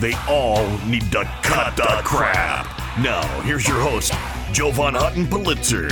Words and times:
They 0.00 0.14
all 0.28 0.66
need 0.86 1.10
to 1.12 1.24
cut 1.42 1.76
the 1.76 2.00
crap. 2.04 2.66
Now, 2.98 3.22
here's 3.42 3.66
your 3.66 3.80
host, 3.80 4.12
Jovan 4.52 4.94
Hutton 4.94 5.26
Pulitzer. 5.28 5.88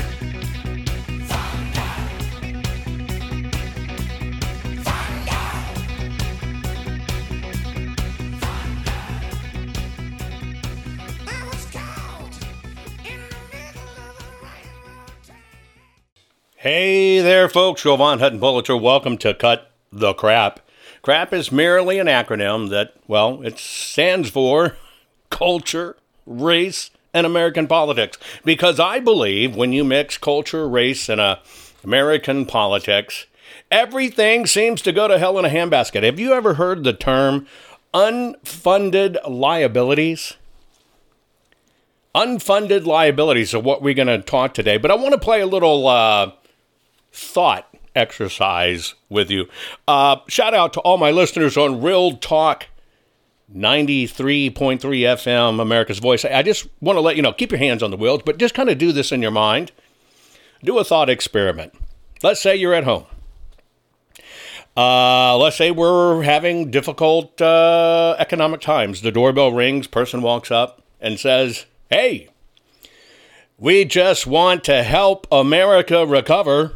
Hey 16.56 17.18
there, 17.18 17.48
folks. 17.48 17.82
Joe 17.82 17.96
Hutton 17.96 18.38
Pulitzer. 18.38 18.76
Welcome 18.76 19.18
to 19.18 19.34
Cut 19.34 19.72
the 19.90 20.14
Crap. 20.14 20.60
CRAP 21.02 21.32
is 21.32 21.50
merely 21.50 21.98
an 21.98 22.06
acronym 22.06 22.70
that, 22.70 22.94
well, 23.08 23.42
it 23.42 23.58
stands 23.58 24.30
for 24.30 24.76
culture, 25.30 25.96
race, 26.26 26.90
and 27.12 27.26
American 27.26 27.66
politics. 27.66 28.18
Because 28.44 28.78
I 28.78 29.00
believe 29.00 29.56
when 29.56 29.72
you 29.72 29.82
mix 29.82 30.16
culture, 30.16 30.68
race, 30.68 31.08
and 31.08 31.20
uh, 31.20 31.36
American 31.82 32.46
politics, 32.46 33.26
everything 33.68 34.46
seems 34.46 34.80
to 34.82 34.92
go 34.92 35.08
to 35.08 35.18
hell 35.18 35.40
in 35.40 35.44
a 35.44 35.48
handbasket. 35.48 36.04
Have 36.04 36.20
you 36.20 36.34
ever 36.34 36.54
heard 36.54 36.84
the 36.84 36.92
term 36.92 37.48
unfunded 37.92 39.18
liabilities? 39.28 40.34
Unfunded 42.14 42.86
liabilities 42.86 43.52
are 43.52 43.60
what 43.60 43.82
we're 43.82 43.94
going 43.94 44.06
to 44.06 44.18
talk 44.18 44.54
today. 44.54 44.76
But 44.76 44.92
I 44.92 44.94
want 44.94 45.14
to 45.14 45.20
play 45.20 45.40
a 45.40 45.46
little 45.46 45.88
uh, 45.88 46.30
thought 47.10 47.71
exercise 47.94 48.94
with 49.08 49.30
you. 49.30 49.46
Uh, 49.86 50.16
shout 50.28 50.54
out 50.54 50.72
to 50.74 50.80
all 50.80 50.98
my 50.98 51.10
listeners 51.10 51.56
on 51.56 51.82
Real 51.82 52.16
Talk 52.16 52.66
93.3 53.54 54.56
FM, 54.78 55.60
America's 55.60 55.98
Voice. 55.98 56.24
I 56.24 56.42
just 56.42 56.66
want 56.80 56.96
to 56.96 57.00
let 57.00 57.16
you 57.16 57.22
know 57.22 57.32
keep 57.32 57.50
your 57.50 57.58
hands 57.58 57.82
on 57.82 57.90
the 57.90 57.96
wheels, 57.96 58.22
but 58.24 58.38
just 58.38 58.54
kind 58.54 58.68
of 58.68 58.78
do 58.78 58.92
this 58.92 59.12
in 59.12 59.22
your 59.22 59.30
mind. 59.30 59.72
Do 60.64 60.78
a 60.78 60.84
thought 60.84 61.10
experiment. 61.10 61.74
Let's 62.22 62.40
say 62.40 62.56
you're 62.56 62.74
at 62.74 62.84
home. 62.84 63.04
Uh, 64.76 65.36
let's 65.36 65.56
say 65.56 65.70
we're 65.70 66.22
having 66.22 66.70
difficult 66.70 67.40
uh, 67.42 68.16
economic 68.18 68.60
times. 68.60 69.02
The 69.02 69.12
doorbell 69.12 69.52
rings, 69.52 69.86
person 69.86 70.22
walks 70.22 70.50
up 70.50 70.82
and 71.00 71.20
says, 71.20 71.66
Hey, 71.90 72.28
we 73.58 73.84
just 73.84 74.26
want 74.26 74.64
to 74.64 74.82
help 74.82 75.26
America 75.30 76.06
recover. 76.06 76.72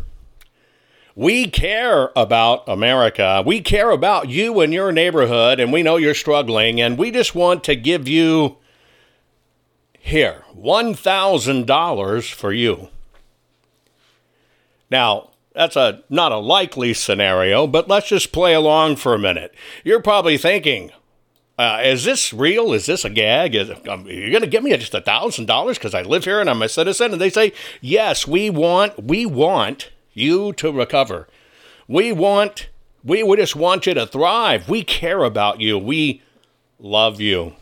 We 1.17 1.47
care 1.47 2.11
about 2.15 2.69
America. 2.69 3.43
We 3.45 3.63
care 3.63 3.91
about 3.91 4.29
you 4.29 4.61
and 4.61 4.71
your 4.71 4.93
neighborhood, 4.93 5.59
and 5.59 5.73
we 5.73 5.83
know 5.83 5.97
you're 5.97 6.13
struggling, 6.13 6.79
and 6.79 6.99
we 6.99 7.11
just 7.11 7.35
want 7.35 7.65
to 7.65 7.75
give 7.75 8.07
you 8.07 8.59
here 9.99 10.45
$1,000 10.55 12.35
for 12.35 12.53
you. 12.53 12.89
Now, 14.91 15.31
that's 15.55 15.75
a 15.75 16.05
not 16.11 16.33
a 16.33 16.37
likely 16.37 16.93
scenario, 16.93 17.67
but 17.67 17.89
let's 17.89 18.09
just 18.09 18.31
play 18.31 18.53
along 18.53 18.97
for 18.97 19.15
a 19.15 19.19
minute. 19.19 19.55
You're 19.85 20.03
probably 20.03 20.37
thinking, 20.37 20.93
uh, 21.59 21.81
is 21.83 22.05
this 22.05 22.31
real? 22.35 22.75
Is 22.75 22.85
this 22.85 23.07
a 23.07 23.11
gag? 23.11 23.55
Is, 23.55 23.71
um, 23.89 24.07
you're 24.07 24.31
going 24.31 24.43
to 24.43 24.47
give 24.47 24.63
me 24.63 24.77
just 24.77 24.93
a 24.93 25.01
thousand 25.01 25.47
dollars 25.47 25.79
because 25.79 25.95
I 25.95 26.03
live 26.03 26.25
here 26.25 26.41
and 26.41 26.51
I'm 26.51 26.61
a 26.61 26.69
citizen? 26.69 27.13
And 27.13 27.21
they 27.23 27.31
say, 27.31 27.55
yes, 27.81 28.27
we 28.27 28.51
want, 28.51 29.03
we 29.03 29.25
want 29.25 29.89
you 30.17 30.53
to 30.55 30.73
recover. 30.73 31.29
We 31.87 32.13
want, 32.13 32.69
we, 33.05 33.23
we 33.23 33.37
just 33.37 33.55
want 33.55 33.87
you 33.87 33.95
to 33.95 34.07
thrive. 34.07 34.69
We 34.69 34.83
care 34.83 35.23
about 35.23 35.61
you. 35.61 35.79
We 35.79 36.23
love 36.79 37.21
you. 37.21 37.55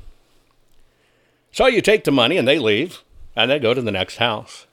So 1.53 1.67
you 1.67 1.81
take 1.81 2.05
the 2.05 2.11
money 2.11 2.37
and 2.37 2.49
they 2.49 2.59
leave 2.59 3.03
and 3.37 3.51
they 3.51 3.59
go 3.59 3.75
to 3.75 3.83
the 3.83 3.93
next 3.93 4.17
house. 4.17 4.67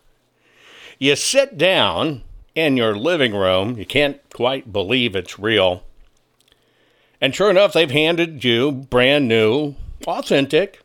You 1.00 1.16
sit 1.16 1.58
down 1.58 2.24
in 2.56 2.78
your 2.78 2.96
living 2.96 3.34
room. 3.34 3.78
You 3.78 3.86
can't 3.86 4.20
quite 4.34 4.72
believe 4.72 5.16
it's 5.16 5.40
real. 5.40 5.84
And 7.20 7.36
sure 7.36 7.50
enough, 7.50 7.74
they've 7.74 7.92
handed 7.92 8.44
you 8.44 8.72
brand 8.72 9.28
new, 9.28 9.76
authentic, 10.08 10.82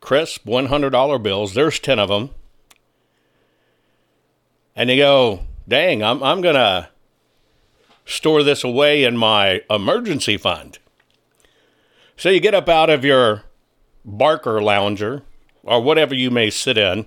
crisp 0.00 0.44
$100 0.46 1.22
bills. 1.22 1.54
There's 1.54 1.78
10 1.78 1.98
of 1.98 2.08
them. 2.08 2.30
And 4.76 4.88
you 4.88 4.96
go, 4.96 5.40
dang, 5.70 6.02
I'm, 6.02 6.22
I'm 6.22 6.42
going 6.42 6.56
to 6.56 6.88
store 8.04 8.42
this 8.42 8.64
away 8.64 9.04
in 9.04 9.16
my 9.16 9.62
emergency 9.70 10.36
fund. 10.36 10.78
So 12.16 12.28
you 12.28 12.40
get 12.40 12.54
up 12.54 12.68
out 12.68 12.90
of 12.90 13.04
your 13.04 13.44
Barcalounger 14.06 15.22
or 15.62 15.80
whatever 15.80 16.14
you 16.14 16.30
may 16.30 16.50
sit 16.50 16.76
in. 16.76 17.06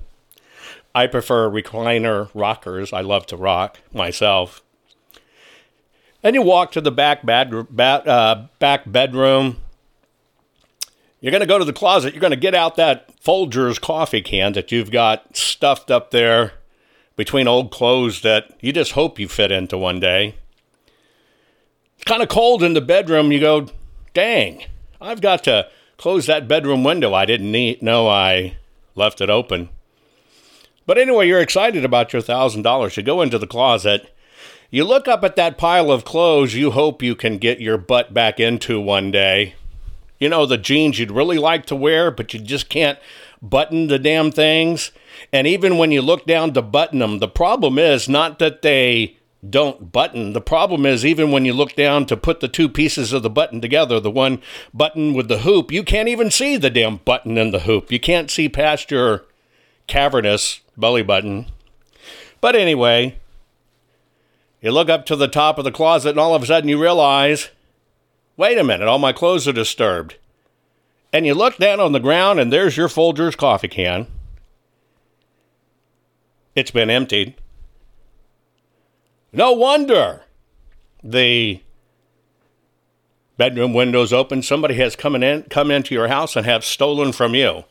I 0.96 1.08
prefer 1.08 1.50
recliner 1.50 2.30
rockers. 2.34 2.94
I 2.94 3.02
love 3.02 3.26
to 3.28 3.38
rock 3.38 3.80
myself. 3.94 4.64
And 6.24 6.36
you 6.36 6.42
walk 6.42 6.72
to 6.72 6.82
the 6.82 6.92
back, 6.92 7.26
bed, 7.26 7.54
uh, 7.84 8.46
back 8.60 8.90
bedroom. 8.90 9.58
You're 11.20 11.32
going 11.32 11.42
to 11.42 11.48
go 11.48 11.60
to 11.60 11.66
the 11.66 11.74
closet. 11.74 12.14
You're 12.14 12.22
going 12.22 12.32
to 12.32 12.38
get 12.38 12.56
out 12.56 12.76
that 12.78 13.20
Folgers 13.22 13.80
coffee 13.82 14.22
can 14.22 14.54
that 14.54 14.72
you've 14.72 14.92
got 14.92 15.36
stuffed 15.36 15.92
up 15.92 16.12
there 16.12 16.54
between 17.16 17.48
old 17.48 17.72
clothes 17.72 18.22
that 18.22 18.52
you 18.62 18.74
just 18.74 18.94
hope 18.94 19.20
you 19.20 19.28
fit 19.28 19.52
into 19.52 19.78
one 19.78 20.00
day. 20.00 20.36
It's 21.96 22.06
kind 22.06 22.24
of 22.24 22.30
cold 22.30 22.64
in 22.64 22.74
the 22.74 22.82
bedroom. 22.82 23.32
You 23.32 23.40
go, 23.40 23.68
dang, 24.14 24.64
I've 25.00 25.22
got 25.22 25.44
to 25.46 25.70
close 25.98 26.26
that 26.26 26.48
bedroom 26.48 26.84
window. 26.84 27.14
I 27.14 27.26
didn't 27.26 27.52
need, 27.52 27.82
know 27.82 28.08
I 28.08 28.58
left 28.96 29.22
it 29.22 29.30
open. 29.30 29.70
But 30.86 30.98
anyway, 30.98 31.28
you're 31.28 31.40
excited 31.40 31.86
about 31.86 32.12
your 32.12 32.22
$1,000. 32.22 32.98
You 32.98 33.04
go 33.04 33.22
into 33.22 33.40
the 33.40 33.48
closet. 33.48 34.14
You 34.70 34.84
look 34.84 35.08
up 35.08 35.24
at 35.24 35.36
that 35.36 35.58
pile 35.58 35.92
of 35.92 36.04
clothes 36.04 36.56
you 36.56 36.72
hope 36.72 37.04
you 37.04 37.16
can 37.16 37.38
get 37.38 37.62
your 37.62 37.78
butt 37.78 38.14
back 38.14 38.40
into 38.40 38.82
one 38.82 39.12
day. 39.12 39.56
You 40.20 40.30
know, 40.30 40.46
the 40.46 40.58
jeans 40.58 41.00
you'd 41.00 41.12
really 41.12 41.38
like 41.38 41.66
to 41.68 41.76
wear, 41.76 42.10
but 42.10 42.34
you 42.34 42.40
just 42.40 42.70
can't 42.70 42.98
button 43.44 43.88
the 43.88 44.00
damn 44.00 44.32
things. 44.32 44.92
And 45.32 45.46
even 45.46 45.78
when 45.78 45.92
you 45.92 46.02
look 46.02 46.26
down 46.26 46.54
to 46.54 46.62
button 46.62 47.00
them, 47.00 47.20
the 47.20 47.28
problem 47.28 47.78
is 47.78 48.10
not 48.10 48.40
that 48.40 48.64
they 48.64 49.18
don't 49.48 49.92
button. 49.92 50.32
The 50.32 50.42
problem 50.42 50.86
is, 50.86 51.06
even 51.06 51.32
when 51.32 51.44
you 51.44 51.54
look 51.54 51.76
down 51.76 52.06
to 52.06 52.18
put 52.18 52.40
the 52.40 52.48
two 52.48 52.70
pieces 52.70 53.12
of 53.12 53.24
the 53.24 53.30
button 53.30 53.60
together, 53.60 54.00
the 54.00 54.10
one 54.10 54.42
button 54.74 55.14
with 55.14 55.28
the 55.28 55.40
hoop, 55.40 55.72
you 55.72 55.84
can't 55.84 56.08
even 56.08 56.32
see 56.32 56.56
the 56.56 56.70
damn 56.70 56.98
button 56.98 57.38
in 57.38 57.52
the 57.52 57.60
hoop. 57.60 57.92
You 57.92 58.00
can't 58.00 58.32
see 58.32 58.48
past 58.48 58.90
your 58.90 59.26
cavernous 59.86 60.62
belly 60.78 61.04
button. 61.04 61.48
But 62.40 62.56
anyway, 62.56 63.18
you 64.62 64.72
look 64.72 64.90
up 64.90 65.06
to 65.08 65.18
the 65.18 65.28
top 65.28 65.58
of 65.58 65.66
the 65.66 65.72
closet, 65.72 66.12
and 66.12 66.20
all 66.20 66.34
of 66.34 66.44
a 66.44 66.46
sudden 66.46 66.70
you 66.70 66.82
realize 66.82 67.50
wait 68.38 68.58
a 68.58 68.64
minute, 68.64 68.88
all 68.88 69.00
my 69.00 69.14
clothes 69.14 69.48
are 69.48 69.54
disturbed. 69.54 70.16
And 71.14 71.28
you 71.28 71.36
look 71.36 71.58
down 71.58 71.80
on 71.80 71.92
the 71.92 72.00
ground, 72.00 72.40
and 72.40 72.52
there's 72.52 72.76
your 72.76 72.88
Folgers 72.88 73.38
coffee 73.38 73.68
can. 73.68 74.08
It's 76.56 76.72
been 76.72 76.90
emptied. 76.90 77.36
No 79.32 79.52
wonder 79.52 80.24
the 81.04 81.62
bedroom 83.38 83.74
windows 83.74 84.12
open. 84.12 84.42
Somebody 84.42 84.76
has 84.76 84.96
come 84.96 85.16
in, 85.16 85.44
come 85.44 85.70
into 85.70 85.94
your 85.94 86.08
house 86.08 86.36
and 86.36 86.46
have 86.46 86.66
stolen 86.66 87.12
from 87.12 87.36
you. 87.36 87.64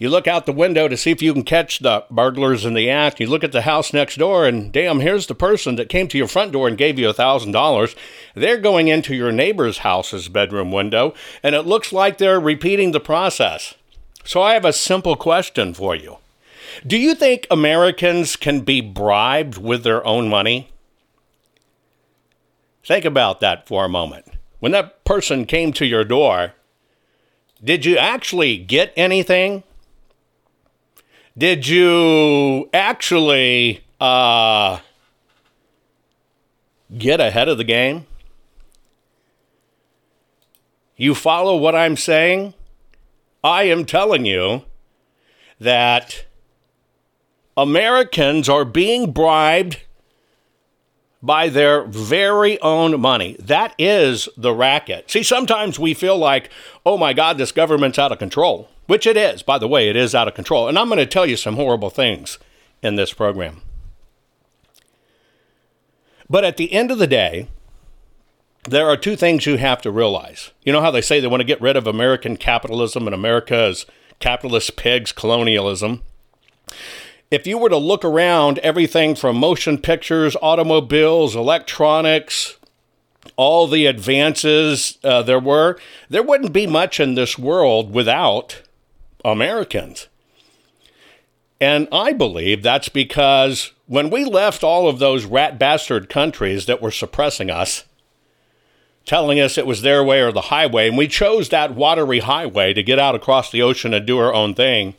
You 0.00 0.08
look 0.08 0.26
out 0.26 0.46
the 0.46 0.52
window 0.52 0.88
to 0.88 0.96
see 0.96 1.10
if 1.10 1.20
you 1.20 1.34
can 1.34 1.44
catch 1.44 1.80
the 1.80 2.06
burglars 2.10 2.64
in 2.64 2.72
the 2.72 2.88
act. 2.88 3.20
You 3.20 3.26
look 3.26 3.44
at 3.44 3.52
the 3.52 3.60
house 3.60 3.92
next 3.92 4.16
door, 4.16 4.46
and 4.46 4.72
damn, 4.72 5.00
here's 5.00 5.26
the 5.26 5.34
person 5.34 5.76
that 5.76 5.90
came 5.90 6.08
to 6.08 6.16
your 6.16 6.26
front 6.26 6.52
door 6.52 6.66
and 6.66 6.78
gave 6.78 6.98
you 6.98 7.10
a 7.10 7.14
$1,000. 7.14 7.94
They're 8.34 8.56
going 8.56 8.88
into 8.88 9.14
your 9.14 9.30
neighbor's 9.30 9.78
house's 9.78 10.30
bedroom 10.30 10.72
window, 10.72 11.12
and 11.42 11.54
it 11.54 11.66
looks 11.66 11.92
like 11.92 12.16
they're 12.16 12.40
repeating 12.40 12.92
the 12.92 12.98
process. 12.98 13.74
So 14.24 14.40
I 14.40 14.54
have 14.54 14.64
a 14.64 14.72
simple 14.72 15.16
question 15.16 15.74
for 15.74 15.94
you 15.94 16.16
Do 16.86 16.96
you 16.96 17.14
think 17.14 17.46
Americans 17.50 18.36
can 18.36 18.60
be 18.60 18.80
bribed 18.80 19.58
with 19.58 19.84
their 19.84 20.02
own 20.06 20.30
money? 20.30 20.70
Think 22.86 23.04
about 23.04 23.40
that 23.40 23.68
for 23.68 23.84
a 23.84 23.88
moment. 23.90 24.24
When 24.60 24.72
that 24.72 25.04
person 25.04 25.44
came 25.44 25.74
to 25.74 25.84
your 25.84 26.04
door, 26.04 26.54
did 27.62 27.84
you 27.84 27.98
actually 27.98 28.56
get 28.56 28.94
anything? 28.96 29.62
Did 31.38 31.66
you 31.66 32.68
actually 32.74 33.84
uh, 34.00 34.80
get 36.96 37.20
ahead 37.20 37.48
of 37.48 37.56
the 37.56 37.64
game? 37.64 38.06
You 40.96 41.14
follow 41.14 41.56
what 41.56 41.74
I'm 41.74 41.96
saying? 41.96 42.54
I 43.42 43.64
am 43.64 43.86
telling 43.86 44.26
you 44.26 44.64
that 45.58 46.26
Americans 47.56 48.48
are 48.48 48.64
being 48.64 49.12
bribed 49.12 49.80
by 51.22 51.48
their 51.48 51.84
very 51.84 52.60
own 52.60 53.00
money. 53.00 53.36
That 53.38 53.74
is 53.78 54.28
the 54.36 54.52
racket. 54.52 55.10
See, 55.10 55.22
sometimes 55.22 55.78
we 55.78 55.94
feel 55.94 56.18
like, 56.18 56.50
oh 56.84 56.98
my 56.98 57.12
God, 57.12 57.38
this 57.38 57.52
government's 57.52 57.98
out 57.98 58.12
of 58.12 58.18
control 58.18 58.68
which 58.90 59.06
it 59.06 59.16
is. 59.16 59.44
By 59.44 59.56
the 59.56 59.68
way, 59.68 59.88
it 59.88 59.94
is 59.94 60.16
out 60.16 60.26
of 60.26 60.34
control. 60.34 60.66
And 60.66 60.76
I'm 60.76 60.88
going 60.88 60.98
to 60.98 61.06
tell 61.06 61.24
you 61.24 61.36
some 61.36 61.54
horrible 61.54 61.90
things 61.90 62.40
in 62.82 62.96
this 62.96 63.12
program. 63.12 63.62
But 66.28 66.44
at 66.44 66.56
the 66.56 66.72
end 66.72 66.90
of 66.90 66.98
the 66.98 67.06
day, 67.06 67.46
there 68.64 68.88
are 68.88 68.96
two 68.96 69.14
things 69.14 69.46
you 69.46 69.58
have 69.58 69.80
to 69.82 69.92
realize. 69.92 70.50
You 70.64 70.72
know 70.72 70.80
how 70.80 70.90
they 70.90 71.02
say 71.02 71.20
they 71.20 71.28
want 71.28 71.40
to 71.40 71.46
get 71.46 71.60
rid 71.60 71.76
of 71.76 71.86
American 71.86 72.36
capitalism 72.36 73.06
and 73.06 73.14
America's 73.14 73.86
capitalist 74.18 74.74
pigs, 74.74 75.12
colonialism? 75.12 76.02
If 77.30 77.46
you 77.46 77.58
were 77.58 77.68
to 77.68 77.76
look 77.76 78.04
around 78.04 78.58
everything 78.58 79.14
from 79.14 79.36
motion 79.36 79.78
pictures, 79.78 80.34
automobiles, 80.42 81.36
electronics, 81.36 82.56
all 83.36 83.68
the 83.68 83.86
advances 83.86 84.98
uh, 85.04 85.22
there 85.22 85.38
were, 85.38 85.78
there 86.08 86.24
wouldn't 86.24 86.52
be 86.52 86.66
much 86.66 86.98
in 86.98 87.14
this 87.14 87.38
world 87.38 87.94
without 87.94 88.62
Americans. 89.24 90.08
And 91.60 91.88
I 91.92 92.12
believe 92.12 92.62
that's 92.62 92.88
because 92.88 93.72
when 93.86 94.08
we 94.08 94.24
left 94.24 94.64
all 94.64 94.88
of 94.88 94.98
those 94.98 95.26
rat 95.26 95.58
bastard 95.58 96.08
countries 96.08 96.66
that 96.66 96.80
were 96.80 96.90
suppressing 96.90 97.50
us, 97.50 97.84
telling 99.04 99.38
us 99.38 99.58
it 99.58 99.66
was 99.66 99.82
their 99.82 100.02
way 100.02 100.22
or 100.22 100.32
the 100.32 100.42
highway, 100.42 100.88
and 100.88 100.96
we 100.96 101.06
chose 101.06 101.50
that 101.50 101.74
watery 101.74 102.20
highway 102.20 102.72
to 102.72 102.82
get 102.82 102.98
out 102.98 103.14
across 103.14 103.50
the 103.50 103.60
ocean 103.60 103.92
and 103.92 104.06
do 104.06 104.18
our 104.18 104.32
own 104.32 104.54
thing, 104.54 104.94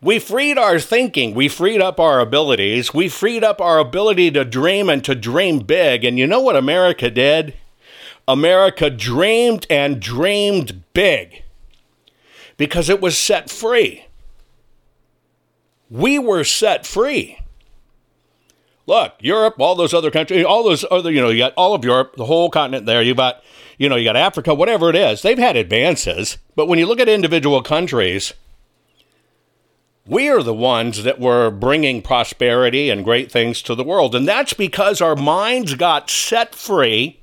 we 0.00 0.20
freed 0.20 0.58
our 0.58 0.78
thinking. 0.78 1.34
We 1.34 1.48
freed 1.48 1.82
up 1.82 1.98
our 1.98 2.20
abilities. 2.20 2.94
We 2.94 3.08
freed 3.08 3.42
up 3.42 3.60
our 3.60 3.80
ability 3.80 4.30
to 4.32 4.44
dream 4.44 4.88
and 4.88 5.02
to 5.04 5.16
dream 5.16 5.58
big. 5.58 6.04
And 6.04 6.16
you 6.18 6.26
know 6.26 6.40
what 6.40 6.54
America 6.54 7.10
did? 7.10 7.54
America 8.28 8.90
dreamed 8.90 9.66
and 9.68 10.00
dreamed 10.00 10.84
big 10.92 11.42
because 12.58 12.90
it 12.90 13.00
was 13.00 13.16
set 13.16 13.48
free. 13.48 14.04
We 15.88 16.18
were 16.18 16.44
set 16.44 16.86
free. 16.86 17.38
Look, 18.86 19.14
Europe, 19.20 19.54
all 19.58 19.74
those 19.74 19.94
other 19.94 20.10
countries, 20.10 20.44
all 20.44 20.64
those 20.64 20.84
other, 20.90 21.10
you 21.10 21.20
know, 21.20 21.30
you 21.30 21.38
got 21.38 21.54
all 21.56 21.74
of 21.74 21.84
Europe, 21.84 22.16
the 22.16 22.26
whole 22.26 22.50
continent 22.50 22.84
there. 22.84 23.02
You 23.02 23.14
got, 23.14 23.42
you 23.78 23.88
know, 23.88 23.96
you 23.96 24.04
got 24.04 24.16
Africa, 24.16 24.54
whatever 24.54 24.90
it 24.90 24.96
is. 24.96 25.22
They've 25.22 25.38
had 25.38 25.56
advances, 25.56 26.36
but 26.56 26.68
when 26.68 26.78
you 26.78 26.86
look 26.86 27.00
at 27.00 27.08
individual 27.08 27.62
countries, 27.62 28.34
we 30.06 30.28
are 30.28 30.42
the 30.42 30.54
ones 30.54 31.04
that 31.04 31.20
were 31.20 31.50
bringing 31.50 32.00
prosperity 32.00 32.88
and 32.88 33.04
great 33.04 33.30
things 33.30 33.60
to 33.62 33.74
the 33.74 33.84
world. 33.84 34.14
And 34.14 34.26
that's 34.26 34.54
because 34.54 35.02
our 35.02 35.16
minds 35.16 35.74
got 35.74 36.08
set 36.08 36.54
free 36.54 37.17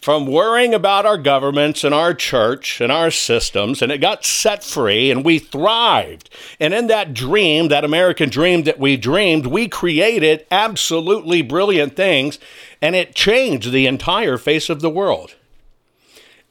from 0.00 0.26
worrying 0.26 0.74
about 0.74 1.04
our 1.04 1.18
governments 1.18 1.82
and 1.82 1.92
our 1.94 2.14
church 2.14 2.80
and 2.80 2.92
our 2.92 3.10
systems, 3.10 3.82
and 3.82 3.90
it 3.90 3.98
got 3.98 4.24
set 4.24 4.62
free 4.62 5.10
and 5.10 5.24
we 5.24 5.38
thrived. 5.38 6.30
And 6.60 6.72
in 6.72 6.86
that 6.86 7.12
dream, 7.12 7.68
that 7.68 7.84
American 7.84 8.28
dream 8.28 8.62
that 8.62 8.78
we 8.78 8.96
dreamed, 8.96 9.46
we 9.46 9.68
created 9.68 10.46
absolutely 10.50 11.42
brilliant 11.42 11.96
things, 11.96 12.38
and 12.80 12.94
it 12.94 13.14
changed 13.14 13.72
the 13.72 13.86
entire 13.86 14.38
face 14.38 14.68
of 14.68 14.80
the 14.80 14.90
world. 14.90 15.34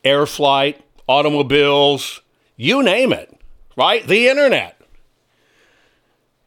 Air 0.04 0.26
flight, 0.26 0.82
automobiles, 1.08 2.22
you 2.58 2.84
name 2.84 3.14
it, 3.14 3.40
right? 3.78 4.06
The 4.06 4.28
internet. 4.28 4.80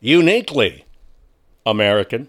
Uniquely 0.01 0.85
American. 1.65 2.29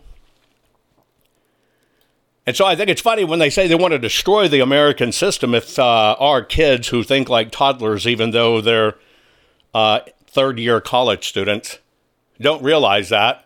And 2.52 2.58
so 2.58 2.66
I 2.66 2.76
think 2.76 2.90
it's 2.90 3.00
funny 3.00 3.24
when 3.24 3.40
they 3.40 3.50
say 3.50 3.66
they 3.68 3.76
want 3.76 3.94
to 3.94 3.98
destroy 3.98 4.50
the 4.50 4.60
American 4.60 5.14
system 5.14 5.56
if 5.56 5.80
uh, 5.80 6.18
our 6.20 6.44
kids 6.44 6.90
who 6.90 7.02
think 7.02 7.30
like 7.30 7.50
toddlers, 7.50 8.06
even 8.06 8.32
though 8.32 8.60
they're 8.60 8.96
uh, 9.74 10.02
third 10.28 10.60
year 10.60 10.82
college 10.82 11.30
students, 11.30 11.80
don't 12.42 12.62
realize 12.62 13.08
that 13.08 13.46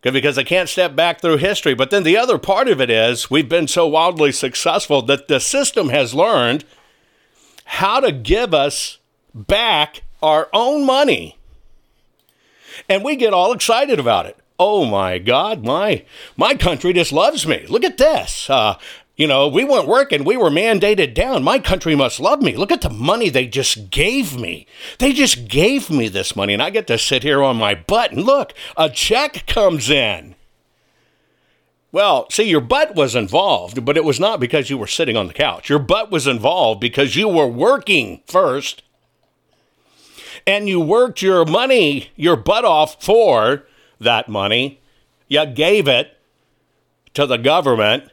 because 0.00 0.36
they 0.36 0.44
can't 0.44 0.70
step 0.70 0.96
back 0.96 1.20
through 1.20 1.36
history. 1.36 1.74
But 1.74 1.90
then 1.90 2.04
the 2.04 2.16
other 2.16 2.38
part 2.38 2.68
of 2.68 2.80
it 2.80 2.88
is 2.88 3.30
we've 3.30 3.50
been 3.50 3.68
so 3.68 3.86
wildly 3.86 4.32
successful 4.32 5.02
that 5.02 5.28
the 5.28 5.38
system 5.38 5.90
has 5.90 6.14
learned 6.14 6.64
how 7.66 8.00
to 8.00 8.12
give 8.12 8.54
us 8.54 8.96
back 9.34 10.04
our 10.22 10.48
own 10.54 10.86
money. 10.86 11.36
And 12.88 13.04
we 13.04 13.14
get 13.14 13.34
all 13.34 13.52
excited 13.52 14.00
about 14.00 14.24
it 14.24 14.38
oh 14.62 14.84
my 14.84 15.18
God, 15.18 15.64
my 15.64 16.04
my 16.36 16.54
country 16.54 16.92
just 16.92 17.12
loves 17.12 17.46
me. 17.46 17.66
Look 17.68 17.84
at 17.84 17.98
this. 17.98 18.48
Uh, 18.48 18.78
you 19.16 19.26
know, 19.26 19.48
we 19.48 19.64
weren't 19.64 19.88
working. 19.88 20.24
We 20.24 20.36
were 20.36 20.50
mandated 20.50 21.14
down. 21.14 21.42
My 21.42 21.58
country 21.58 21.94
must 21.94 22.20
love 22.20 22.40
me. 22.40 22.56
Look 22.56 22.72
at 22.72 22.80
the 22.80 22.90
money 22.90 23.28
they 23.28 23.46
just 23.46 23.90
gave 23.90 24.38
me. 24.38 24.66
They 24.98 25.12
just 25.12 25.48
gave 25.48 25.90
me 25.90 26.08
this 26.08 26.34
money, 26.36 26.52
and 26.52 26.62
I 26.62 26.70
get 26.70 26.86
to 26.86 26.96
sit 26.96 27.22
here 27.22 27.42
on 27.42 27.56
my 27.56 27.74
butt 27.74 28.12
and 28.12 28.24
look, 28.24 28.54
a 28.76 28.88
check 28.88 29.46
comes 29.46 29.90
in. 29.90 30.36
Well, 31.90 32.30
see, 32.30 32.44
your 32.44 32.62
butt 32.62 32.94
was 32.94 33.14
involved, 33.14 33.84
but 33.84 33.98
it 33.98 34.04
was 34.04 34.18
not 34.18 34.40
because 34.40 34.70
you 34.70 34.78
were 34.78 34.86
sitting 34.86 35.16
on 35.16 35.26
the 35.26 35.34
couch. 35.34 35.68
Your 35.68 35.80
butt 35.80 36.10
was 36.10 36.26
involved 36.26 36.80
because 36.80 37.16
you 37.16 37.28
were 37.28 37.48
working 37.48 38.22
first. 38.26 38.82
And 40.46 40.68
you 40.68 40.80
worked 40.80 41.20
your 41.20 41.44
money, 41.44 42.10
your 42.16 42.36
butt 42.36 42.64
off 42.64 43.04
for 43.04 43.64
that 44.02 44.28
money. 44.28 44.80
You 45.28 45.46
gave 45.46 45.88
it 45.88 46.16
to 47.14 47.26
the 47.26 47.38
government. 47.38 48.04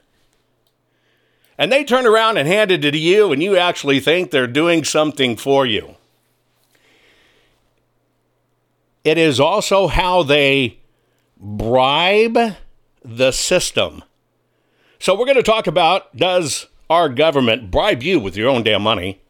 And 1.58 1.72
they 1.72 1.84
turn 1.84 2.06
around 2.06 2.38
and 2.38 2.48
hand 2.48 2.72
it 2.72 2.82
to 2.82 2.98
you, 2.98 3.34
and 3.34 3.44
you 3.44 3.58
actually 3.58 4.00
think 4.00 4.32
they're 4.32 4.48
doing 4.48 4.84
something 4.84 5.36
for 5.36 5.66
you. 5.66 5.96
It 9.04 9.18
is 9.18 9.40
also 9.40 9.88
how 9.88 10.24
they 10.24 10.80
bribe 11.38 12.56
the 13.04 13.32
system. 13.32 14.04
So, 15.00 15.18
we're 15.18 15.26
going 15.26 15.38
to 15.38 15.44
talk 15.44 15.68
about 15.68 16.16
does 16.16 16.68
our 16.90 17.10
government 17.10 17.72
bribe 17.72 18.04
you 18.04 18.20
with 18.20 18.36
your 18.36 18.50
own 18.50 18.64
damn 18.64 18.82
money? 18.82 19.22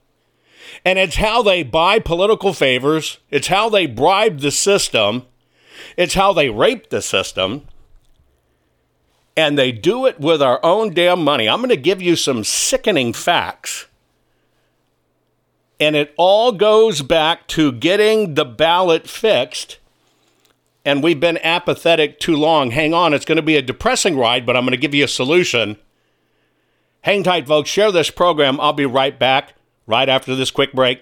And 0.85 0.97
it's 0.97 1.15
how 1.15 1.41
they 1.41 1.63
buy 1.63 1.99
political 1.99 2.53
favors, 2.53 3.19
it's 3.29 3.47
how 3.47 3.69
they 3.69 3.85
bribe 3.85 4.39
the 4.39 4.51
system 4.51 5.25
it's 5.97 6.13
how 6.13 6.33
they 6.33 6.49
rape 6.49 6.89
the 6.89 7.01
system. 7.01 7.67
And 9.35 9.57
they 9.57 9.71
do 9.71 10.05
it 10.05 10.19
with 10.19 10.41
our 10.41 10.59
own 10.63 10.93
damn 10.93 11.23
money. 11.23 11.47
I'm 11.47 11.59
going 11.59 11.69
to 11.69 11.77
give 11.77 12.01
you 12.01 12.15
some 12.15 12.43
sickening 12.43 13.13
facts. 13.13 13.87
And 15.79 15.95
it 15.95 16.13
all 16.17 16.51
goes 16.51 17.01
back 17.01 17.47
to 17.49 17.71
getting 17.71 18.33
the 18.33 18.43
ballot 18.43 19.07
fixed. 19.07 19.77
And 20.83 21.01
we've 21.01 21.19
been 21.19 21.37
apathetic 21.37 22.19
too 22.19 22.35
long. 22.35 22.71
Hang 22.71 22.93
on, 22.93 23.13
it's 23.13 23.25
going 23.25 23.37
to 23.37 23.41
be 23.41 23.55
a 23.55 23.61
depressing 23.61 24.17
ride, 24.17 24.45
but 24.45 24.57
I'm 24.57 24.63
going 24.63 24.71
to 24.71 24.77
give 24.77 24.93
you 24.93 25.05
a 25.05 25.09
solution. 25.09 25.77
Hang 27.01 27.23
tight, 27.23 27.47
folks. 27.47 27.69
Share 27.69 27.91
this 27.91 28.09
program. 28.09 28.59
I'll 28.59 28.73
be 28.73 28.85
right 28.85 29.17
back 29.17 29.53
right 29.87 30.09
after 30.09 30.35
this 30.35 30.51
quick 30.51 30.73
break. 30.73 31.01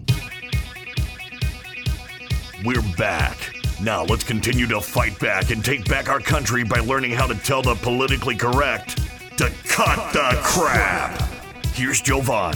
We're 2.63 2.83
back. 2.95 3.55
Now 3.81 4.03
let's 4.03 4.23
continue 4.23 4.67
to 4.67 4.79
fight 4.79 5.17
back 5.17 5.49
and 5.49 5.65
take 5.65 5.89
back 5.89 6.09
our 6.09 6.19
country 6.19 6.63
by 6.63 6.77
learning 6.77 7.09
how 7.09 7.25
to 7.25 7.33
tell 7.33 7.63
the 7.63 7.73
politically 7.73 8.35
correct 8.35 8.97
to 9.39 9.51
cut, 9.67 9.97
cut 9.97 10.13
the, 10.13 10.35
the 10.35 10.41
crap. 10.43 11.17
crap. 11.17 11.65
Here's 11.73 12.01
Jovan. 12.01 12.55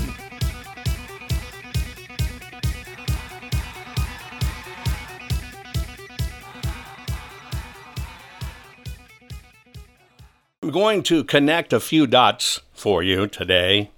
I'm 10.62 10.70
going 10.70 11.02
to 11.04 11.24
connect 11.24 11.74
a 11.74 11.80
few 11.80 12.06
dots 12.06 12.62
for 12.74 13.02
you 13.02 13.26
today. 13.26 13.90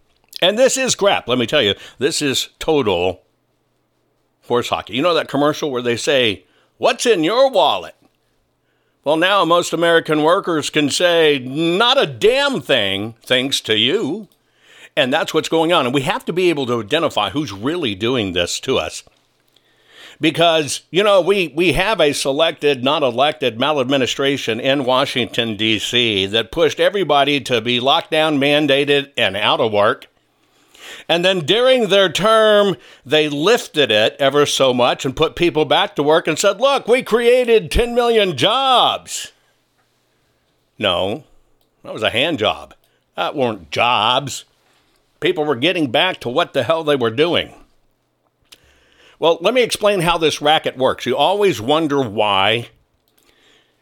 And 0.41 0.57
this 0.57 0.77
is 0.77 0.95
crap. 0.95 1.27
Let 1.27 1.37
me 1.37 1.47
tell 1.47 1.61
you, 1.61 1.75
this 1.97 2.21
is 2.21 2.47
total 2.59 3.23
horse 4.47 4.69
hockey. 4.69 4.93
You 4.93 5.01
know 5.01 5.13
that 5.13 5.27
commercial 5.27 5.71
where 5.71 5.81
they 5.81 5.97
say, 5.97 6.45
What's 6.77 7.05
in 7.05 7.23
your 7.23 7.49
wallet? 7.49 7.95
Well, 9.03 9.17
now 9.17 9.45
most 9.45 9.73
American 9.73 10.23
workers 10.23 10.69
can 10.69 10.89
say, 10.89 11.39
Not 11.39 12.01
a 12.01 12.05
damn 12.05 12.61
thing, 12.61 13.15
thanks 13.21 13.61
to 13.61 13.77
you. 13.77 14.27
And 14.95 15.13
that's 15.13 15.33
what's 15.33 15.49
going 15.49 15.71
on. 15.71 15.85
And 15.85 15.93
we 15.93 16.01
have 16.01 16.25
to 16.25 16.33
be 16.33 16.49
able 16.49 16.65
to 16.65 16.81
identify 16.81 17.29
who's 17.29 17.51
really 17.51 17.93
doing 17.93 18.33
this 18.33 18.59
to 18.61 18.77
us 18.77 19.03
because 20.19 20.81
you 20.91 21.03
know 21.03 21.21
we 21.21 21.49
we 21.49 21.73
have 21.73 22.01
a 22.01 22.13
selected 22.13 22.83
not 22.83 23.03
elected 23.03 23.59
maladministration 23.59 24.59
in 24.59 24.85
Washington 24.85 25.55
D.C. 25.55 26.25
that 26.27 26.51
pushed 26.51 26.79
everybody 26.79 27.39
to 27.41 27.61
be 27.61 27.79
locked 27.79 28.11
down 28.11 28.39
mandated 28.39 29.11
and 29.17 29.37
out 29.37 29.59
of 29.59 29.71
work 29.71 30.07
and 31.07 31.23
then 31.23 31.39
during 31.39 31.89
their 31.89 32.11
term 32.11 32.75
they 33.05 33.29
lifted 33.29 33.91
it 33.91 34.15
ever 34.19 34.45
so 34.45 34.73
much 34.73 35.05
and 35.05 35.15
put 35.15 35.35
people 35.35 35.65
back 35.65 35.95
to 35.95 36.03
work 36.03 36.27
and 36.27 36.37
said 36.37 36.59
look 36.59 36.87
we 36.87 37.03
created 37.03 37.71
10 37.71 37.95
million 37.95 38.37
jobs 38.37 39.31
no 40.77 41.23
that 41.83 41.93
was 41.93 42.03
a 42.03 42.09
hand 42.09 42.39
job 42.39 42.73
that 43.15 43.35
weren't 43.35 43.71
jobs 43.71 44.45
people 45.19 45.45
were 45.45 45.55
getting 45.55 45.91
back 45.91 46.19
to 46.19 46.29
what 46.29 46.53
the 46.53 46.63
hell 46.63 46.83
they 46.83 46.95
were 46.95 47.11
doing 47.11 47.53
well, 49.19 49.39
let 49.41 49.53
me 49.55 49.63
explain 49.63 50.01
how 50.01 50.19
this 50.19 50.41
racket 50.41 50.77
works. 50.77 51.07
You 51.07 51.17
always 51.17 51.59
wonder 51.59 52.07
why 52.07 52.69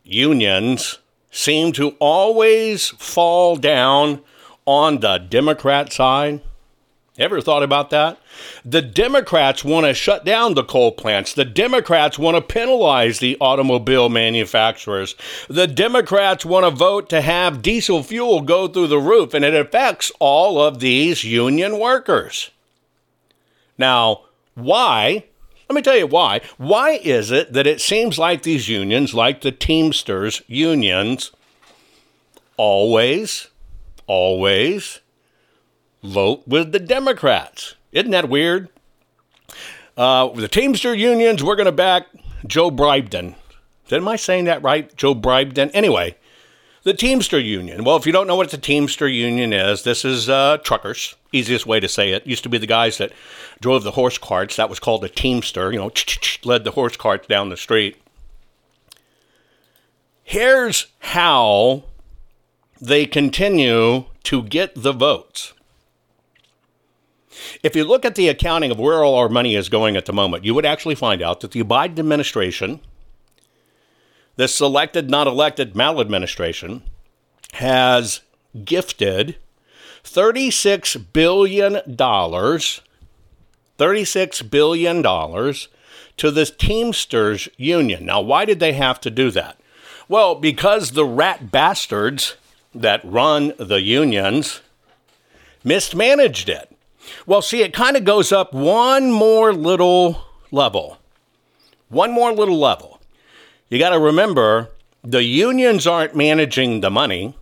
unions 0.04 1.00
seem 1.30 1.74
to 1.74 1.90
always 2.00 2.90
fall 2.90 3.58
down 3.58 4.22
on 4.66 5.00
the 5.00 5.18
Democrat 5.18 5.92
side. 5.92 6.42
Ever 7.18 7.40
thought 7.40 7.64
about 7.64 7.92
that? 7.92 8.18
The 8.66 8.82
Democrats 8.82 9.64
want 9.64 9.86
to 9.86 9.94
shut 9.94 10.26
down 10.26 10.54
the 10.54 10.66
coal 10.66 10.92
plants. 10.92 11.34
The 11.34 11.46
Democrats 11.46 12.20
want 12.20 12.36
to 12.36 12.42
penalize 12.42 13.20
the 13.20 13.38
automobile 13.40 14.10
manufacturers. 14.10 15.16
The 15.48 15.68
Democrats 15.68 16.46
want 16.46 16.66
to 16.66 16.72
vote 16.72 17.08
to 17.10 17.22
have 17.22 17.62
diesel 17.62 18.04
fuel 18.04 18.42
go 18.42 18.68
through 18.68 18.88
the 18.88 19.00
roof, 19.00 19.34
and 19.34 19.46
it 19.46 19.56
affects 19.56 20.12
all 20.20 20.62
of 20.62 20.80
these 20.80 21.24
union 21.24 21.80
workers. 21.80 22.52
Now, 23.78 24.24
why? 24.56 25.24
Let 25.70 25.76
me 25.76 25.82
tell 25.82 25.98
you 25.98 26.08
why. 26.08 26.42
Why 26.58 27.00
is 27.02 27.32
it 27.32 27.54
that 27.54 27.66
it 27.66 27.80
seems 27.80 28.20
like 28.20 28.44
these 28.44 28.68
unions, 28.68 29.14
like 29.14 29.40
the 29.40 29.54
Teamsters 29.54 30.42
unions, 30.48 31.32
always, 32.58 33.48
always 34.06 35.00
vote 36.06 36.48
with 36.48 36.72
the 36.72 36.80
Democrats? 36.80 37.76
Isn't 37.92 38.12
that 38.12 38.30
weird? 38.30 38.70
Uh, 39.98 40.30
the 40.30 40.48
Teamster 40.48 40.94
unions, 40.94 41.44
we're 41.44 41.56
going 41.56 41.66
to 41.66 41.72
back 41.72 42.08
Joe 42.46 42.70
Bribden. 42.70 43.36
Am 43.92 44.08
I 44.08 44.16
saying 44.16 44.46
that 44.46 44.64
right? 44.64 44.96
Joe 44.96 45.16
Bribden? 45.16 45.72
Anyway, 45.74 46.16
the 46.84 46.94
Teamster 46.94 47.40
Union. 47.40 47.84
Well, 47.84 47.96
if 47.96 48.06
you 48.06 48.12
don't 48.12 48.28
know 48.28 48.36
what 48.36 48.52
the 48.52 48.58
Teamster 48.58 49.08
Union 49.08 49.54
is, 49.54 49.84
this 49.84 50.06
is 50.06 50.30
uh, 50.30 50.58
truckers. 50.58 51.16
Easiest 51.32 51.66
way 51.66 51.80
to 51.80 51.88
say 51.88 52.12
it. 52.12 52.28
Used 52.28 52.44
to 52.44 52.50
be 52.50 52.58
the 52.58 52.68
guys 52.68 52.98
that 52.98 53.12
drove 53.60 53.84
the 53.84 53.92
horse 53.92 54.18
carts. 54.18 54.56
That 54.56 54.70
was 54.70 54.80
called 54.80 55.04
a 55.04 55.10
Teamster. 55.10 55.72
You 55.72 55.80
know, 55.80 55.92
led 56.44 56.64
the 56.64 56.72
horse 56.72 56.96
carts 56.96 57.28
down 57.28 57.50
the 57.50 57.58
street. 57.58 57.98
Here's 60.24 60.88
how 61.00 61.84
they 62.82 63.06
continue 63.06 64.06
to 64.24 64.44
get 64.44 64.74
the 64.76 64.94
votes. 64.94 65.54
If 67.64 67.76
you 67.76 67.84
look 67.84 68.06
at 68.06 68.16
the 68.16 68.30
accounting 68.30 68.72
of 68.72 68.80
where 68.80 69.04
all 69.04 69.16
our 69.16 69.30
money 69.30 69.56
is 69.56 69.70
going 69.70 69.96
at 69.96 70.06
the 70.06 70.14
moment, 70.14 70.46
you 70.46 70.54
would 70.54 70.66
actually 70.66 70.96
find 70.96 71.22
out 71.22 71.42
that 71.42 71.52
the 71.52 71.64
Biden 71.64 72.00
administration 72.00 72.80
the 74.36 74.48
selected, 74.48 75.10
not 75.10 75.28
elected 75.28 75.76
maladministration 75.76 76.84
has 77.54 78.22
gifted 78.64 79.38
$36 80.04 81.06
billion, 81.14 81.76
$36 81.76 84.50
billion 84.50 85.04
to 86.18 86.32
the 86.32 86.46
Teamsters 86.46 87.50
Union. 87.58 88.06
Now, 88.06 88.22
why 88.22 88.46
did 88.46 88.60
they 88.60 88.74
have 88.74 89.02
to 89.02 89.10
do 89.10 89.32
that? 89.32 89.60
Well, 90.08 90.36
because 90.36 90.92
the 90.92 91.06
rat 91.06 91.52
bastards 91.52 92.36
that 92.74 93.02
run 93.04 93.54
the 93.58 93.82
unions 93.82 94.62
mismanaged 95.64 96.50
it. 96.50 96.75
Well, 97.26 97.42
see, 97.42 97.62
it 97.62 97.74
kind 97.74 97.98
of 97.98 98.04
goes 98.04 98.32
up 98.32 98.54
one 98.54 99.12
more 99.12 99.54
little 99.54 100.22
level. 100.52 100.98
One 101.90 102.12
more 102.12 102.34
little 102.34 102.60
level 102.60 102.96
you 103.70 103.80
got 103.80 103.90
to 103.90 104.00
remember 104.00 104.70
the 105.04 105.24
unions 105.24 105.88
aren't 105.88 106.16
managing 106.16 106.82
the 106.82 106.92
money. 106.92 107.36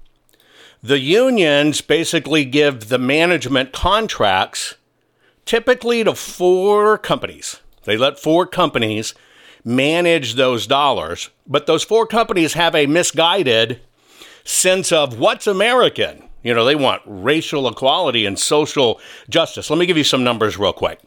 The 0.81 0.99
unions 0.99 1.81
basically 1.81 2.45
give 2.45 2.89
the 2.89 2.97
management 2.97 3.71
contracts 3.71 4.75
typically 5.45 6.03
to 6.03 6.15
four 6.15 6.97
companies. 6.97 7.59
They 7.83 7.97
let 7.97 8.19
four 8.19 8.45
companies 8.45 9.13
manage 9.65 10.35
those 10.35 10.67
dollars, 10.67 11.29
but 11.47 11.67
those 11.67 11.83
four 11.83 12.07
companies 12.07 12.53
have 12.53 12.75
a 12.75 12.85
misguided 12.85 13.81
sense 14.43 14.91
of 14.91 15.19
what's 15.19 15.47
American. 15.47 16.23
You 16.43 16.53
know, 16.53 16.65
they 16.65 16.75
want 16.75 17.01
racial 17.05 17.67
equality 17.67 18.25
and 18.25 18.37
social 18.37 18.99
justice. 19.29 19.69
Let 19.69 19.79
me 19.79 19.85
give 19.85 19.97
you 19.97 20.03
some 20.03 20.23
numbers 20.23 20.57
real 20.57 20.73
quick. 20.73 20.99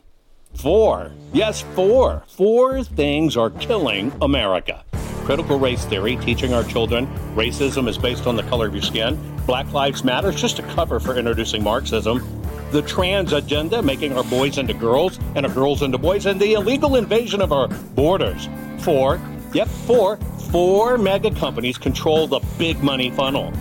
Four. 0.55 1.13
Yes, 1.33 1.63
four. 1.75 2.25
Four 2.27 2.83
things 2.83 3.37
are 3.37 3.51
killing 3.51 4.13
America 4.23 4.83
critical 5.27 5.59
race 5.59 5.85
theory, 5.87 6.15
teaching 6.19 6.55
our 6.55 6.63
children 6.63 7.05
racism 7.35 7.89
is 7.89 7.99
based 7.99 8.29
on 8.29 8.37
the 8.37 8.45
color 8.45 8.69
of 8.69 8.73
your 8.73 8.83
skin. 8.83 9.19
Black 9.45 9.71
Lives 9.73 10.05
Matter 10.05 10.29
is 10.29 10.41
just 10.41 10.61
a 10.61 10.63
cover 10.63 11.01
for 11.01 11.17
introducing 11.17 11.65
Marxism. 11.65 12.25
The 12.71 12.81
trans 12.83 13.33
agenda, 13.33 13.83
making 13.83 14.17
our 14.17 14.23
boys 14.23 14.57
into 14.57 14.73
girls 14.73 15.19
and 15.35 15.45
our 15.45 15.53
girls 15.53 15.83
into 15.83 15.99
boys, 15.99 16.27
and 16.27 16.41
the 16.41 16.53
illegal 16.53 16.95
invasion 16.95 17.43
of 17.43 17.51
our 17.51 17.67
borders. 17.67 18.49
Four, 18.79 19.21
yep, 19.53 19.67
four, 19.67 20.17
four 20.53 20.97
mega 20.97 21.33
companies 21.33 21.77
control 21.77 22.29
the 22.29 22.39
big 22.57 22.81
money 22.85 23.11
funnel. 23.11 23.53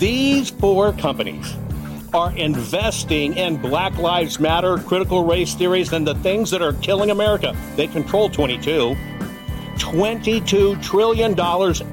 These 0.00 0.50
four 0.50 0.92
companies 0.94 1.54
are 2.14 2.32
investing 2.32 3.36
in 3.36 3.58
Black 3.58 3.98
Lives 3.98 4.40
Matter, 4.40 4.78
critical 4.78 5.26
race 5.26 5.52
theories, 5.52 5.92
and 5.92 6.06
the 6.06 6.14
things 6.14 6.50
that 6.52 6.62
are 6.62 6.72
killing 6.72 7.10
America. 7.10 7.54
They 7.76 7.86
control 7.86 8.30
22. 8.30 8.96
$22 9.74 10.82
trillion, 10.82 11.38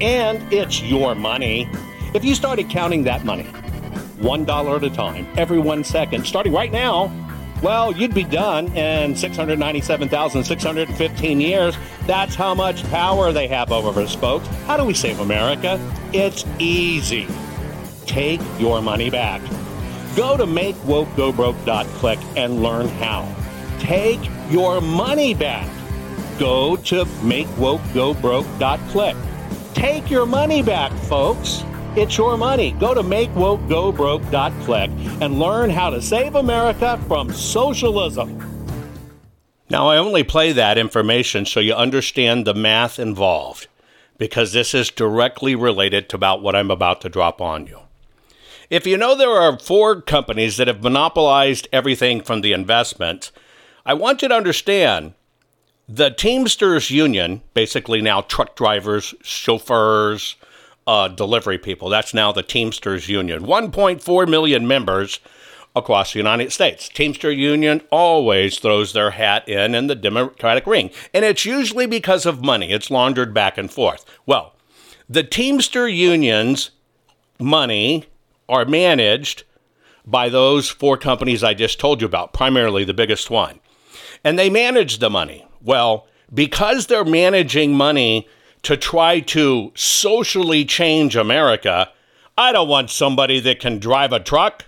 and 0.00 0.50
it's 0.50 0.80
your 0.80 1.14
money. 1.14 1.68
If 2.14 2.24
you 2.24 2.34
started 2.34 2.70
counting 2.70 3.04
that 3.04 3.26
money, 3.26 3.44
$1 3.44 4.76
at 4.76 4.84
a 4.84 4.88
time, 4.88 5.26
every 5.36 5.58
one 5.58 5.84
second, 5.84 6.26
starting 6.26 6.54
right 6.54 6.72
now, 6.72 7.12
well, 7.62 7.92
you'd 7.92 8.14
be 8.14 8.24
done 8.24 8.74
in 8.74 9.16
697,615 9.16 11.40
years. 11.42 11.76
That's 12.06 12.34
how 12.34 12.54
much 12.54 12.84
power 12.84 13.32
they 13.32 13.48
have 13.48 13.70
over 13.70 14.00
us, 14.00 14.14
folks. 14.14 14.46
How 14.64 14.78
do 14.78 14.84
we 14.84 14.94
save 14.94 15.20
America? 15.20 15.78
It's 16.14 16.46
easy. 16.58 17.28
Take 18.08 18.40
your 18.58 18.82
money 18.82 19.10
back. 19.10 19.40
Go 20.16 20.36
to 20.36 20.44
makewokeGoBroke.click 20.44 22.18
and 22.36 22.62
learn 22.62 22.88
how. 22.88 23.32
Take 23.78 24.20
your 24.50 24.80
money 24.80 25.34
back 25.34 25.68
go 26.38 26.76
to 26.76 27.04
makewokeGoBroke.click. 27.04 29.16
Take 29.74 30.10
your 30.10 30.24
money 30.26 30.62
back, 30.62 30.92
folks. 30.92 31.64
It's 31.96 32.16
your 32.16 32.38
money. 32.38 32.70
Go 32.72 32.92
to 32.94 33.02
makewokeGoBroke.click 33.02 34.90
and 35.20 35.38
learn 35.38 35.68
how 35.70 35.90
to 35.90 36.00
save 36.00 36.34
America 36.36 36.98
from 37.08 37.30
socialism. 37.32 38.42
Now, 39.70 39.88
I 39.88 39.98
only 39.98 40.24
play 40.24 40.52
that 40.52 40.78
information 40.78 41.44
so 41.44 41.60
you 41.60 41.74
understand 41.74 42.46
the 42.46 42.54
math 42.54 42.98
involved 42.98 43.66
because 44.16 44.54
this 44.54 44.72
is 44.74 44.90
directly 44.90 45.54
related 45.54 46.08
to 46.08 46.16
about 46.16 46.40
what 46.42 46.56
I'm 46.56 46.70
about 46.70 47.02
to 47.02 47.10
drop 47.10 47.42
on 47.42 47.66
you. 47.66 47.80
If 48.70 48.86
you 48.86 48.98
know 48.98 49.14
there 49.14 49.30
are 49.30 49.58
four 49.58 50.02
companies 50.02 50.58
that 50.58 50.68
have 50.68 50.82
monopolized 50.82 51.68
everything 51.72 52.20
from 52.20 52.42
the 52.42 52.52
investment, 52.52 53.32
I 53.86 53.94
want 53.94 54.20
you 54.20 54.28
to 54.28 54.34
understand 54.34 55.14
the 55.88 56.10
Teamsters 56.10 56.90
Union, 56.90 57.40
basically 57.54 58.02
now 58.02 58.20
truck 58.20 58.56
drivers, 58.56 59.14
chauffeurs, 59.22 60.36
uh, 60.86 61.08
delivery 61.08 61.56
people, 61.56 61.88
that's 61.88 62.12
now 62.12 62.30
the 62.30 62.42
Teamsters 62.42 63.08
Union. 63.08 63.44
1.4 63.44 64.28
million 64.28 64.66
members 64.66 65.18
across 65.74 66.12
the 66.12 66.18
United 66.18 66.52
States. 66.52 66.90
Teamster 66.90 67.30
Union 67.30 67.80
always 67.90 68.58
throws 68.58 68.92
their 68.92 69.12
hat 69.12 69.48
in 69.48 69.74
in 69.74 69.86
the 69.86 69.94
Democratic 69.94 70.66
ring, 70.66 70.90
and 71.14 71.24
it's 71.24 71.46
usually 71.46 71.86
because 71.86 72.26
of 72.26 72.44
money. 72.44 72.70
It's 72.72 72.90
laundered 72.90 73.32
back 73.32 73.56
and 73.56 73.72
forth. 73.72 74.04
Well, 74.26 74.54
the 75.08 75.22
Teamster 75.22 75.88
Union's 75.88 76.70
money 77.38 78.06
are 78.48 78.64
managed 78.64 79.44
by 80.04 80.28
those 80.28 80.70
four 80.70 80.96
companies 80.96 81.44
I 81.44 81.54
just 81.54 81.78
told 81.78 82.00
you 82.00 82.06
about, 82.06 82.32
primarily 82.32 82.84
the 82.84 82.94
biggest 82.94 83.30
one. 83.30 83.60
And 84.24 84.38
they 84.38 84.48
manage 84.48 84.98
the 84.98 85.10
money. 85.10 85.46
Well, 85.62 86.06
because 86.32 86.86
they're 86.86 87.04
managing 87.04 87.74
money 87.74 88.28
to 88.62 88.76
try 88.76 89.20
to 89.20 89.72
socially 89.74 90.64
change 90.64 91.14
America, 91.14 91.90
I 92.36 92.52
don't 92.52 92.68
want 92.68 92.90
somebody 92.90 93.40
that 93.40 93.60
can 93.60 93.78
drive 93.78 94.12
a 94.12 94.20
truck. 94.20 94.64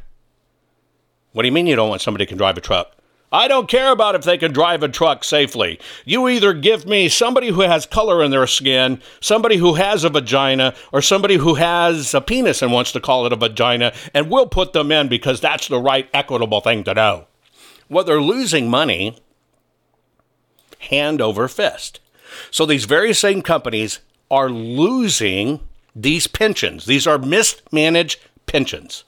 What 1.33 1.43
do 1.43 1.49
you 1.49 1.53
mean 1.53 1.67
you 1.67 1.77
don't 1.77 1.89
want 1.89 2.03
somebody 2.03 2.27
can 2.27 2.39
drive 2.39 2.59
a 2.59 2.61
truck? 2.61 2.97
I 3.33 3.47
don't 3.47 3.69
care 3.69 3.93
about 3.93 4.17
if 4.17 4.23
they 4.23 4.39
can 4.39 4.53
drive 4.53 4.83
a 4.83 4.89
truck 4.89 5.23
safely. 5.23 5.79
You 6.05 6.29
either 6.29 6.53
give 6.53 6.85
me 6.85 7.09
somebody 7.09 7.49
who 7.49 7.61
has 7.61 7.87
color 7.87 8.25
in 8.25 8.33
their 8.33 8.47
skin, 8.49 9.01
somebody 9.21 9.57
who 9.57 9.75
has 9.75 10.03
a 10.03 10.09
vagina, 10.09 10.75
or 10.93 11.01
somebody 11.01 11.37
who 11.37 11.55
has 11.55 12.13
a 12.13 12.21
penis 12.21 12.61
and 12.61 12.73
wants 12.73 12.91
to 12.93 13.01
call 13.01 13.27
it 13.27 13.33
a 13.33 13.37
vagina, 13.37 13.93
and 14.15 14.31
we'll 14.31 14.49
put 14.49 14.73
them 14.73 14.91
in 14.91 15.09
because 15.09 15.41
that's 15.41 15.69
the 15.69 15.81
right 15.81 16.09
equitable 16.13 16.61
thing 16.61 16.83
to 16.85 16.95
do. 16.95 17.25
Well, 17.89 18.05
they're 18.05 18.21
losing 18.21 18.69
money 18.69 19.17
hand 20.81 21.21
over 21.21 21.47
fist. 21.47 22.01
So 22.51 22.67
these 22.67 22.85
very 22.85 23.13
same 23.13 23.43
companies 23.43 24.01
are 24.31 24.51
losing 24.51 25.61
these 25.95 26.27
pensions. 26.27 26.87
These 26.87 27.07
are 27.07 27.19
mismanaged 27.19 28.19
pensions. 28.47 29.05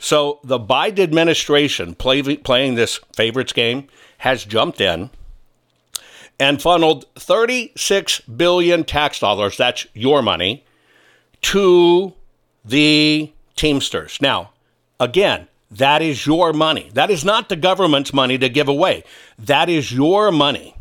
So 0.00 0.40
the 0.42 0.58
Biden 0.58 1.00
administration 1.00 1.94
play, 1.94 2.22
playing 2.38 2.74
this 2.74 2.98
favorites 3.14 3.52
game 3.52 3.86
has 4.18 4.44
jumped 4.44 4.80
in 4.80 5.10
and 6.40 6.60
funneled 6.60 7.04
36 7.16 8.20
billion 8.20 8.84
tax 8.84 9.20
dollars, 9.20 9.58
that's 9.58 9.86
your 9.92 10.22
money, 10.22 10.64
to 11.42 12.14
the 12.64 13.30
Teamsters. 13.56 14.18
Now, 14.22 14.52
again, 14.98 15.48
that 15.70 16.00
is 16.00 16.26
your 16.26 16.54
money. 16.54 16.90
That 16.94 17.10
is 17.10 17.22
not 17.22 17.50
the 17.50 17.56
government's 17.56 18.14
money 18.14 18.38
to 18.38 18.48
give 18.48 18.68
away. 18.68 19.04
That 19.38 19.68
is 19.68 19.92
your 19.92 20.32
money. 20.32 20.74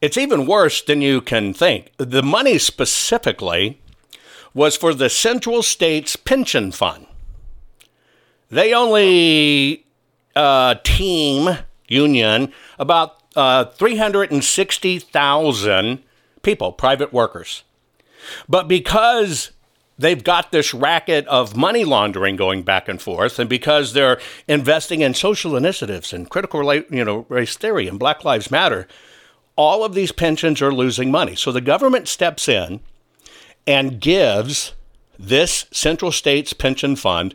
It's 0.00 0.16
even 0.16 0.46
worse 0.46 0.80
than 0.80 1.02
you 1.02 1.20
can 1.20 1.52
think. 1.52 1.92
The 1.98 2.22
money 2.22 2.56
specifically 2.56 3.78
was 4.54 4.78
for 4.78 4.94
the 4.94 5.10
Central 5.10 5.62
States 5.62 6.16
Pension 6.16 6.72
Fund. 6.72 7.06
They 8.52 8.72
only 8.74 9.86
uh, 10.36 10.76
team 10.84 11.56
union 11.88 12.52
about 12.78 13.16
uh, 13.34 13.64
360,000 13.64 16.02
people, 16.42 16.72
private 16.72 17.14
workers. 17.14 17.62
But 18.46 18.68
because 18.68 19.52
they've 19.98 20.22
got 20.22 20.52
this 20.52 20.74
racket 20.74 21.26
of 21.28 21.56
money 21.56 21.84
laundering 21.84 22.36
going 22.36 22.62
back 22.62 22.88
and 22.88 23.00
forth, 23.00 23.38
and 23.38 23.48
because 23.48 23.94
they're 23.94 24.20
investing 24.46 25.00
in 25.00 25.14
social 25.14 25.56
initiatives 25.56 26.12
and 26.12 26.28
critical 26.28 26.74
you 26.74 27.04
know, 27.06 27.24
race 27.30 27.56
theory 27.56 27.88
and 27.88 27.98
Black 27.98 28.22
Lives 28.22 28.50
Matter, 28.50 28.86
all 29.56 29.82
of 29.82 29.94
these 29.94 30.12
pensions 30.12 30.60
are 30.60 30.74
losing 30.74 31.10
money. 31.10 31.34
So 31.36 31.52
the 31.52 31.62
government 31.62 32.06
steps 32.06 32.48
in 32.48 32.80
and 33.66 33.98
gives 33.98 34.74
this 35.18 35.64
Central 35.72 36.12
States 36.12 36.52
Pension 36.52 36.96
Fund 36.96 37.34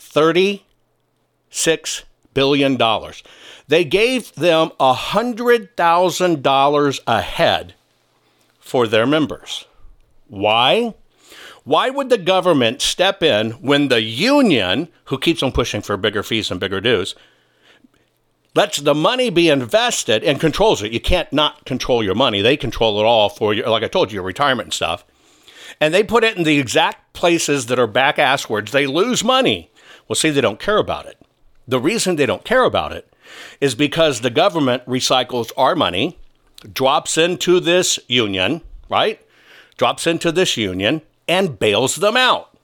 $36 0.00 2.02
billion. 2.34 2.78
They 3.68 3.84
gave 3.84 4.34
them 4.34 4.70
$100,000 4.80 7.00
a 7.06 7.20
head 7.20 7.74
for 8.58 8.86
their 8.86 9.06
members. 9.06 9.66
Why? 10.26 10.94
Why 11.64 11.90
would 11.90 12.08
the 12.08 12.18
government 12.18 12.82
step 12.82 13.22
in 13.22 13.52
when 13.52 13.88
the 13.88 14.00
union, 14.00 14.88
who 15.04 15.18
keeps 15.18 15.42
on 15.42 15.52
pushing 15.52 15.82
for 15.82 15.96
bigger 15.96 16.22
fees 16.22 16.50
and 16.50 16.58
bigger 16.58 16.80
dues, 16.80 17.14
lets 18.54 18.78
the 18.78 18.94
money 18.94 19.30
be 19.30 19.48
invested 19.48 20.24
and 20.24 20.40
controls 20.40 20.82
it? 20.82 20.92
You 20.92 21.00
can't 21.00 21.32
not 21.32 21.64
control 21.66 22.02
your 22.02 22.14
money. 22.14 22.42
They 22.42 22.56
control 22.56 22.98
it 22.98 23.04
all 23.04 23.28
for 23.28 23.52
you, 23.52 23.64
like 23.64 23.82
I 23.82 23.88
told 23.88 24.10
you, 24.10 24.16
your 24.16 24.24
retirement 24.24 24.66
and 24.66 24.74
stuff. 24.74 25.04
And 25.80 25.94
they 25.94 26.02
put 26.02 26.24
it 26.24 26.36
in 26.36 26.44
the 26.44 26.58
exact 26.58 27.12
places 27.12 27.66
that 27.66 27.78
are 27.78 27.86
back 27.86 28.16
asswards. 28.16 28.70
They 28.70 28.86
lose 28.86 29.22
money. 29.22 29.70
Well, 30.10 30.16
see, 30.16 30.30
they 30.30 30.40
don't 30.40 30.58
care 30.58 30.78
about 30.78 31.06
it. 31.06 31.18
The 31.68 31.78
reason 31.78 32.16
they 32.16 32.26
don't 32.26 32.42
care 32.42 32.64
about 32.64 32.90
it 32.90 33.14
is 33.60 33.76
because 33.76 34.22
the 34.22 34.28
government 34.28 34.84
recycles 34.84 35.52
our 35.56 35.76
money, 35.76 36.18
drops 36.72 37.16
into 37.16 37.60
this 37.60 37.96
union, 38.08 38.62
right? 38.88 39.24
Drops 39.76 40.08
into 40.08 40.32
this 40.32 40.56
union 40.56 41.02
and 41.28 41.60
bails 41.60 41.94
them 41.94 42.16
out. 42.16 42.58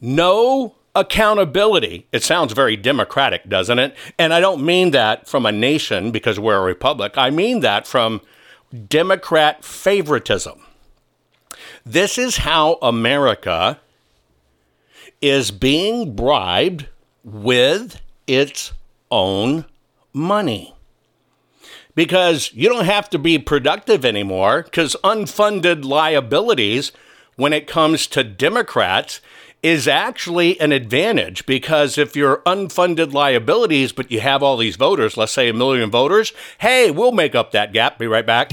No 0.00 0.74
accountability. 0.96 2.08
It 2.10 2.24
sounds 2.24 2.52
very 2.52 2.74
democratic, 2.74 3.48
doesn't 3.48 3.78
it? 3.78 3.96
And 4.18 4.34
I 4.34 4.40
don't 4.40 4.66
mean 4.66 4.90
that 4.90 5.28
from 5.28 5.46
a 5.46 5.52
nation 5.52 6.10
because 6.10 6.40
we're 6.40 6.58
a 6.58 6.62
republic. 6.62 7.12
I 7.16 7.30
mean 7.30 7.60
that 7.60 7.86
from 7.86 8.22
Democrat 8.88 9.64
favoritism. 9.64 10.62
This 11.86 12.18
is 12.18 12.38
how 12.38 12.76
America 12.82 13.78
is 15.20 15.50
being 15.50 16.14
bribed 16.14 16.86
with 17.22 18.00
its 18.26 18.72
own 19.10 19.64
money. 20.12 20.74
Because 21.94 22.52
you 22.54 22.68
don't 22.68 22.84
have 22.84 23.10
to 23.10 23.18
be 23.18 23.38
productive 23.38 24.04
anymore, 24.04 24.62
because 24.62 24.96
unfunded 25.02 25.84
liabilities, 25.84 26.92
when 27.36 27.52
it 27.52 27.66
comes 27.66 28.06
to 28.08 28.24
Democrats, 28.24 29.20
is 29.62 29.86
actually 29.86 30.58
an 30.60 30.72
advantage. 30.72 31.44
Because 31.44 31.98
if 31.98 32.16
you're 32.16 32.38
unfunded 32.46 33.12
liabilities, 33.12 33.92
but 33.92 34.10
you 34.10 34.20
have 34.20 34.42
all 34.42 34.56
these 34.56 34.76
voters, 34.76 35.16
let's 35.16 35.32
say 35.32 35.48
a 35.48 35.54
million 35.54 35.90
voters, 35.90 36.32
hey, 36.58 36.90
we'll 36.90 37.12
make 37.12 37.34
up 37.34 37.50
that 37.50 37.72
gap. 37.72 37.98
Be 37.98 38.06
right 38.06 38.24
back. 38.24 38.52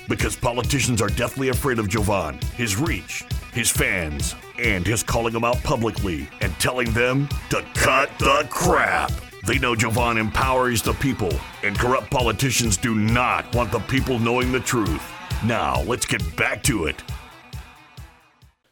Because 0.11 0.35
politicians 0.35 1.01
are 1.01 1.07
deathly 1.07 1.47
afraid 1.47 1.79
of 1.79 1.87
Jovan, 1.87 2.37
his 2.57 2.75
reach, 2.75 3.23
his 3.53 3.69
fans, 3.69 4.35
and 4.59 4.85
his 4.85 5.03
calling 5.03 5.31
them 5.31 5.45
out 5.45 5.63
publicly 5.63 6.27
and 6.41 6.53
telling 6.59 6.91
them 6.91 7.29
to 7.49 7.65
cut 7.75 8.09
the 8.19 8.45
crap. 8.49 9.09
They 9.47 9.57
know 9.57 9.73
Jovan 9.73 10.17
empowers 10.17 10.81
the 10.81 10.91
people, 10.95 11.31
and 11.63 11.79
corrupt 11.79 12.11
politicians 12.11 12.75
do 12.75 12.93
not 12.93 13.55
want 13.55 13.71
the 13.71 13.79
people 13.79 14.19
knowing 14.19 14.51
the 14.51 14.59
truth. 14.59 15.01
Now, 15.45 15.81
let's 15.83 16.05
get 16.05 16.35
back 16.35 16.61
to 16.63 16.87
it. 16.87 17.01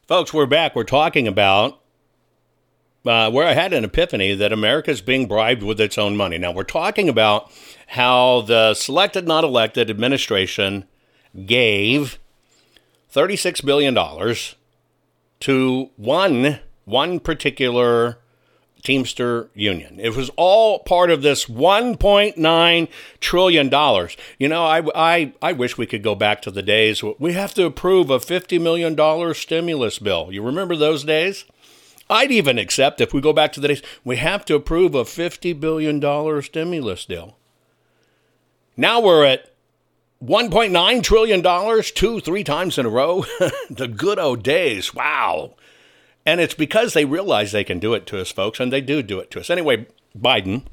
Folks, 0.08 0.34
we're 0.34 0.44
back. 0.44 0.76
We're 0.76 0.84
talking 0.84 1.26
about 1.26 1.80
uh, 3.06 3.30
where 3.30 3.46
I 3.46 3.54
had 3.54 3.72
an 3.72 3.84
epiphany 3.84 4.34
that 4.34 4.52
America 4.52 4.90
is 4.90 5.00
being 5.00 5.26
bribed 5.26 5.62
with 5.62 5.80
its 5.80 5.96
own 5.96 6.18
money. 6.18 6.36
Now, 6.36 6.52
we're 6.52 6.64
talking 6.64 7.08
about 7.08 7.50
how 7.86 8.42
the 8.42 8.74
selected, 8.74 9.26
not 9.26 9.42
elected 9.42 9.88
administration 9.88 10.84
gave 11.46 12.18
$36 13.12 13.64
billion 13.64 13.94
to 15.40 15.90
one, 15.96 16.60
one 16.84 17.20
particular 17.20 18.18
Teamster 18.82 19.50
Union. 19.54 19.98
It 20.00 20.16
was 20.16 20.30
all 20.36 20.80
part 20.80 21.10
of 21.10 21.22
this 21.22 21.46
$1.9 21.46 22.88
trillion. 23.20 24.08
You 24.38 24.48
know, 24.48 24.64
I, 24.64 24.82
I, 24.94 25.32
I 25.42 25.52
wish 25.52 25.76
we 25.76 25.86
could 25.86 26.02
go 26.02 26.14
back 26.14 26.40
to 26.42 26.50
the 26.50 26.62
days 26.62 27.02
we 27.18 27.32
have 27.34 27.54
to 27.54 27.66
approve 27.66 28.10
a 28.10 28.18
$50 28.18 28.60
million 28.60 29.34
stimulus 29.34 29.98
bill. 29.98 30.28
You 30.32 30.42
remember 30.42 30.76
those 30.76 31.04
days? 31.04 31.44
I'd 32.08 32.32
even 32.32 32.58
accept 32.58 33.00
if 33.00 33.12
we 33.14 33.20
go 33.20 33.32
back 33.32 33.52
to 33.52 33.60
the 33.60 33.68
days 33.68 33.82
we 34.04 34.16
have 34.16 34.44
to 34.46 34.54
approve 34.56 34.94
a 34.94 35.04
$50 35.04 35.58
billion 35.60 36.42
stimulus 36.42 37.04
deal. 37.04 37.36
Now 38.76 39.00
we're 39.00 39.24
at 39.26 39.49
$1.9 40.22 41.02
trillion, 41.02 41.82
two, 41.94 42.20
three 42.20 42.44
times 42.44 42.78
in 42.78 42.86
a 42.86 42.90
row. 42.90 43.24
the 43.70 43.88
good 43.88 44.18
old 44.18 44.42
days. 44.42 44.94
Wow. 44.94 45.54
And 46.26 46.40
it's 46.40 46.54
because 46.54 46.92
they 46.92 47.04
realize 47.04 47.52
they 47.52 47.64
can 47.64 47.78
do 47.78 47.94
it 47.94 48.06
to 48.06 48.20
us, 48.20 48.30
folks, 48.30 48.60
and 48.60 48.72
they 48.72 48.80
do 48.80 49.02
do 49.02 49.18
it 49.18 49.30
to 49.30 49.40
us. 49.40 49.48
Anyway, 49.48 49.86
Biden 50.16 50.64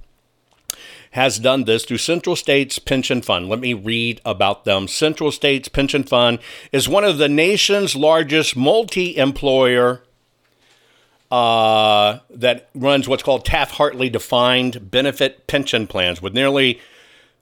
has 1.12 1.40
done 1.40 1.64
this 1.64 1.86
through 1.86 1.98
Central 1.98 2.36
States 2.36 2.80
Pension 2.80 3.22
Fund. 3.22 3.48
Let 3.48 3.60
me 3.60 3.74
read 3.74 4.20
about 4.26 4.66
them. 4.66 4.88
Central 4.88 5.32
States 5.32 5.70
Pension 5.70 6.04
Fund 6.04 6.40
is 6.72 6.90
one 6.90 7.06
of 7.06 7.18
the 7.18 7.30
nation's 7.30 7.96
largest 7.96 8.56
multi 8.58 9.16
employer 9.16 10.04
uh, 11.32 12.20
that 12.30 12.70
runs 12.76 13.08
what's 13.08 13.24
called 13.24 13.46
Taft 13.46 13.76
Hartley 13.76 14.10
defined 14.10 14.92
benefit 14.92 15.48
pension 15.48 15.88
plans 15.88 16.22
with 16.22 16.34
nearly 16.34 16.80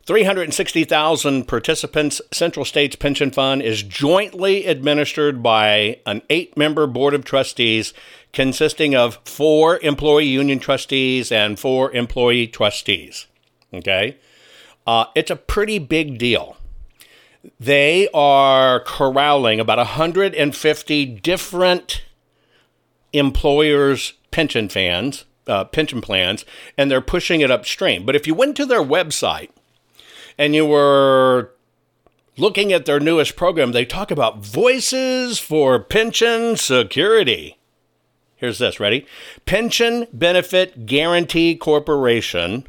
360,000 0.06 1.48
participants. 1.48 2.22
Central 2.32 2.63
States 2.63 2.96
Pension 2.96 3.32
Fund 3.32 3.63
is 3.63 3.82
jointly 3.82 4.65
administered 4.65 5.41
by 5.41 6.00
an 6.06 6.22
eight 6.30 6.56
member 6.56 6.86
board 6.86 7.15
of 7.15 7.26
trustees 7.26 7.94
consisting 8.32 8.96
of 8.96 9.20
four 9.26 9.80
employee 9.80 10.28
union 10.28 10.60
trustees 10.60 11.32
and 11.32 11.60
four 11.60 11.91
employee 11.91 12.46
trustees. 12.46 13.26
Okay? 13.74 14.18
Uh, 14.86 15.06
it's 15.15 15.32
a 15.32 15.36
pretty 15.36 15.80
big 15.80 16.20
deal. 16.20 16.58
They 17.60 18.08
are 18.13 18.82
corralling 18.82 19.60
about 19.60 19.80
150 19.80 21.06
different 21.06 22.04
employers' 23.12 24.13
pension 24.30 24.70
fans, 24.70 25.26
uh, 25.48 25.63
pension 25.65 26.02
plans, 26.02 26.46
and 26.78 26.91
they're 26.91 27.02
pushing 27.02 27.41
it 27.41 27.50
upstream. 27.50 28.06
But 28.06 28.15
if 28.15 28.28
you 28.28 28.36
went 28.36 28.56
to 28.58 28.65
their 28.65 28.84
website 28.84 29.50
and 30.38 30.56
you 30.56 30.65
were 30.65 31.52
looking 32.38 32.74
at 32.74 32.86
their 32.86 33.00
newest 33.00 33.36
program, 33.36 33.71
they 33.71 33.86
talk 33.86 34.12
about 34.12 34.45
voices 34.45 35.39
for 35.39 35.80
pension 35.80 36.58
security. 36.58 37.58
Here's 38.36 38.60
this 38.60 38.80
ready? 38.80 39.06
Pension 39.45 40.08
Benefit 40.12 40.86
Guarantee 40.86 41.56
Corporation 41.56 42.67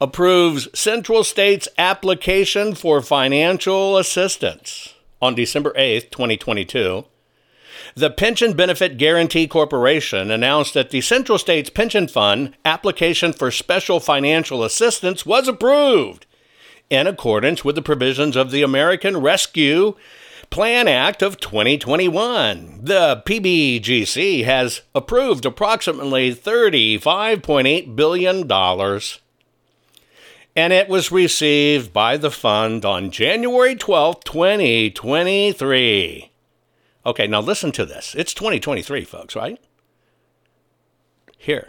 approves 0.00 0.68
Central 0.78 1.24
States 1.24 1.66
application 1.78 2.74
for 2.74 3.00
financial 3.00 3.96
assistance 3.96 4.94
on 5.20 5.34
December 5.34 5.72
8th, 5.76 6.10
2022. 6.10 7.04
The 7.94 8.10
Pension 8.10 8.52
Benefit 8.52 8.98
Guarantee 8.98 9.48
Corporation 9.48 10.30
announced 10.30 10.74
that 10.74 10.90
the 10.90 11.00
Central 11.00 11.38
States 11.38 11.70
Pension 11.70 12.06
Fund 12.06 12.54
application 12.64 13.32
for 13.32 13.50
special 13.50 13.98
financial 13.98 14.62
assistance 14.62 15.26
was 15.26 15.48
approved 15.48 16.26
in 16.90 17.06
accordance 17.06 17.64
with 17.64 17.74
the 17.74 17.82
provisions 17.82 18.36
of 18.36 18.50
the 18.50 18.62
American 18.62 19.18
Rescue 19.18 19.94
Plan 20.50 20.88
Act 20.88 21.22
of 21.22 21.38
2021. 21.38 22.80
The 22.82 23.22
PBGC 23.26 24.44
has 24.44 24.80
approved 24.94 25.44
approximately 25.44 26.34
$35.8 26.34 27.94
billion 27.94 28.50
and 30.56 30.72
it 30.72 30.88
was 30.88 31.12
received 31.12 31.92
by 31.92 32.16
the 32.16 32.32
fund 32.32 32.84
on 32.84 33.12
January 33.12 33.76
12, 33.76 34.24
2023. 34.24 36.32
Okay, 37.06 37.26
now 37.28 37.40
listen 37.40 37.70
to 37.72 37.86
this. 37.86 38.14
It's 38.16 38.34
2023, 38.34 39.04
folks, 39.04 39.36
right? 39.36 39.60
Here. 41.36 41.68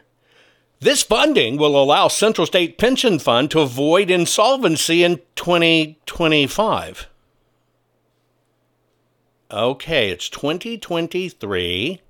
This 0.82 1.04
funding 1.04 1.58
will 1.58 1.82
allow 1.82 2.08
Central 2.08 2.48
State 2.48 2.78
Pension 2.78 3.20
Fund 3.20 3.52
to 3.52 3.60
avoid 3.60 4.10
insolvency 4.10 5.04
in 5.04 5.20
2025. 5.36 7.08
Okay, 9.52 10.10
it's 10.10 10.30
2023. 10.30 12.02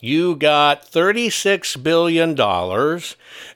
You 0.00 0.36
got 0.36 0.84
$36 0.84 1.82
billion, 1.82 2.38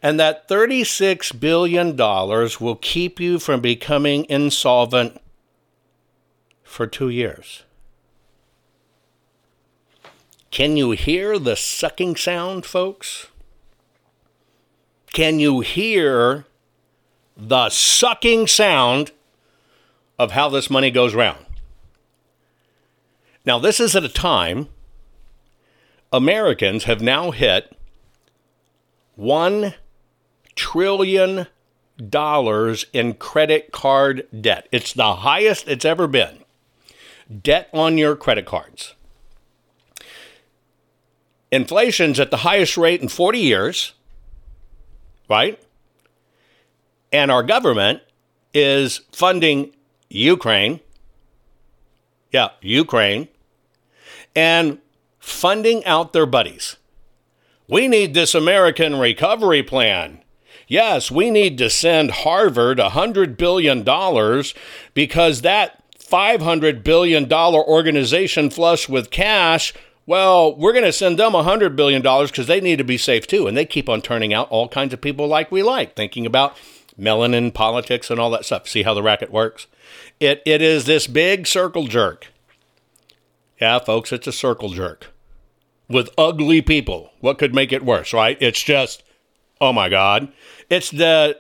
and 0.02 0.20
that 0.20 0.48
$36 0.48 1.40
billion 1.40 1.96
will 1.96 2.76
keep 2.76 3.20
you 3.20 3.38
from 3.38 3.60
becoming 3.60 4.24
insolvent 4.30 5.20
for 6.62 6.86
two 6.86 7.10
years. 7.10 7.64
Can 10.50 10.78
you 10.78 10.92
hear 10.92 11.38
the 11.38 11.56
sucking 11.56 12.16
sound, 12.16 12.64
folks? 12.64 13.26
Can 15.18 15.40
you 15.40 15.59
hear 15.59 16.44
the 17.37 17.70
sucking 17.70 18.46
sound 18.46 19.11
of 20.16 20.31
how 20.31 20.48
this 20.48 20.70
money 20.70 20.92
goes 20.92 21.12
round? 21.12 21.44
Now, 23.44 23.59
this 23.59 23.81
is 23.81 23.96
at 23.96 24.04
a 24.04 24.09
time 24.09 24.68
Americans 26.12 26.85
have 26.85 27.00
now 27.00 27.33
hit 27.33 27.76
$1 29.18 29.74
trillion 30.54 31.48
in 32.92 33.14
credit 33.14 33.72
card 33.72 34.28
debt. 34.40 34.68
It's 34.70 34.92
the 34.92 35.16
highest 35.16 35.66
it's 35.66 35.85
ever 35.85 36.07
been. 36.07 36.44
Debt 37.42 37.68
on 37.72 37.98
your 37.98 38.14
credit 38.14 38.46
cards. 38.46 38.94
Inflation's 41.50 42.20
at 42.20 42.31
the 42.31 42.37
highest 42.37 42.76
rate 42.76 43.02
in 43.02 43.09
40 43.09 43.40
years, 43.40 43.94
right? 45.28 45.62
And 47.12 47.30
our 47.30 47.42
government 47.42 48.02
is 48.52 49.02
funding 49.12 49.74
Ukraine. 50.08 50.80
Yeah, 52.32 52.50
Ukraine. 52.60 53.28
And 54.34 54.78
funding 55.18 55.84
out 55.84 56.12
their 56.12 56.26
buddies. 56.26 56.76
We 57.68 57.88
need 57.88 58.14
this 58.14 58.34
American 58.34 58.96
recovery 58.96 59.62
plan. 59.62 60.22
Yes, 60.66 61.10
we 61.10 61.30
need 61.30 61.56
to 61.58 61.70
send 61.70 62.10
Harvard 62.10 62.78
$100 62.78 63.36
billion 63.36 63.82
because 64.94 65.40
that 65.42 65.82
$500 65.98 66.82
billion 66.82 67.32
organization 67.32 68.50
flush 68.50 68.88
with 68.88 69.10
cash, 69.10 69.74
well, 70.08 70.56
we're 70.56 70.72
going 70.72 70.86
to 70.86 70.92
send 70.92 71.18
them 71.18 71.32
$100 71.32 71.76
billion 71.76 72.00
because 72.00 72.46
they 72.46 72.62
need 72.62 72.78
to 72.78 72.84
be 72.84 72.96
safe 72.96 73.26
too. 73.26 73.46
And 73.46 73.54
they 73.54 73.66
keep 73.66 73.90
on 73.90 74.00
turning 74.00 74.32
out 74.32 74.48
all 74.48 74.66
kinds 74.66 74.94
of 74.94 75.02
people 75.02 75.28
like 75.28 75.52
we 75.52 75.62
like, 75.62 75.94
thinking 75.94 76.24
about 76.24 76.56
melanin 76.98 77.52
politics 77.52 78.10
and 78.10 78.18
all 78.18 78.30
that 78.30 78.46
stuff. 78.46 78.66
See 78.66 78.84
how 78.84 78.94
the 78.94 79.02
racket 79.02 79.30
works? 79.30 79.66
It, 80.18 80.42
it 80.46 80.62
is 80.62 80.86
this 80.86 81.06
big 81.06 81.46
circle 81.46 81.88
jerk. 81.88 82.28
Yeah, 83.60 83.80
folks, 83.80 84.10
it's 84.10 84.26
a 84.26 84.32
circle 84.32 84.70
jerk 84.70 85.08
with 85.90 86.08
ugly 86.16 86.62
people. 86.62 87.12
What 87.20 87.36
could 87.36 87.54
make 87.54 87.70
it 87.70 87.84
worse, 87.84 88.14
right? 88.14 88.38
It's 88.40 88.62
just, 88.62 89.02
oh 89.60 89.74
my 89.74 89.90
God. 89.90 90.32
It's 90.70 90.90
the 90.90 91.38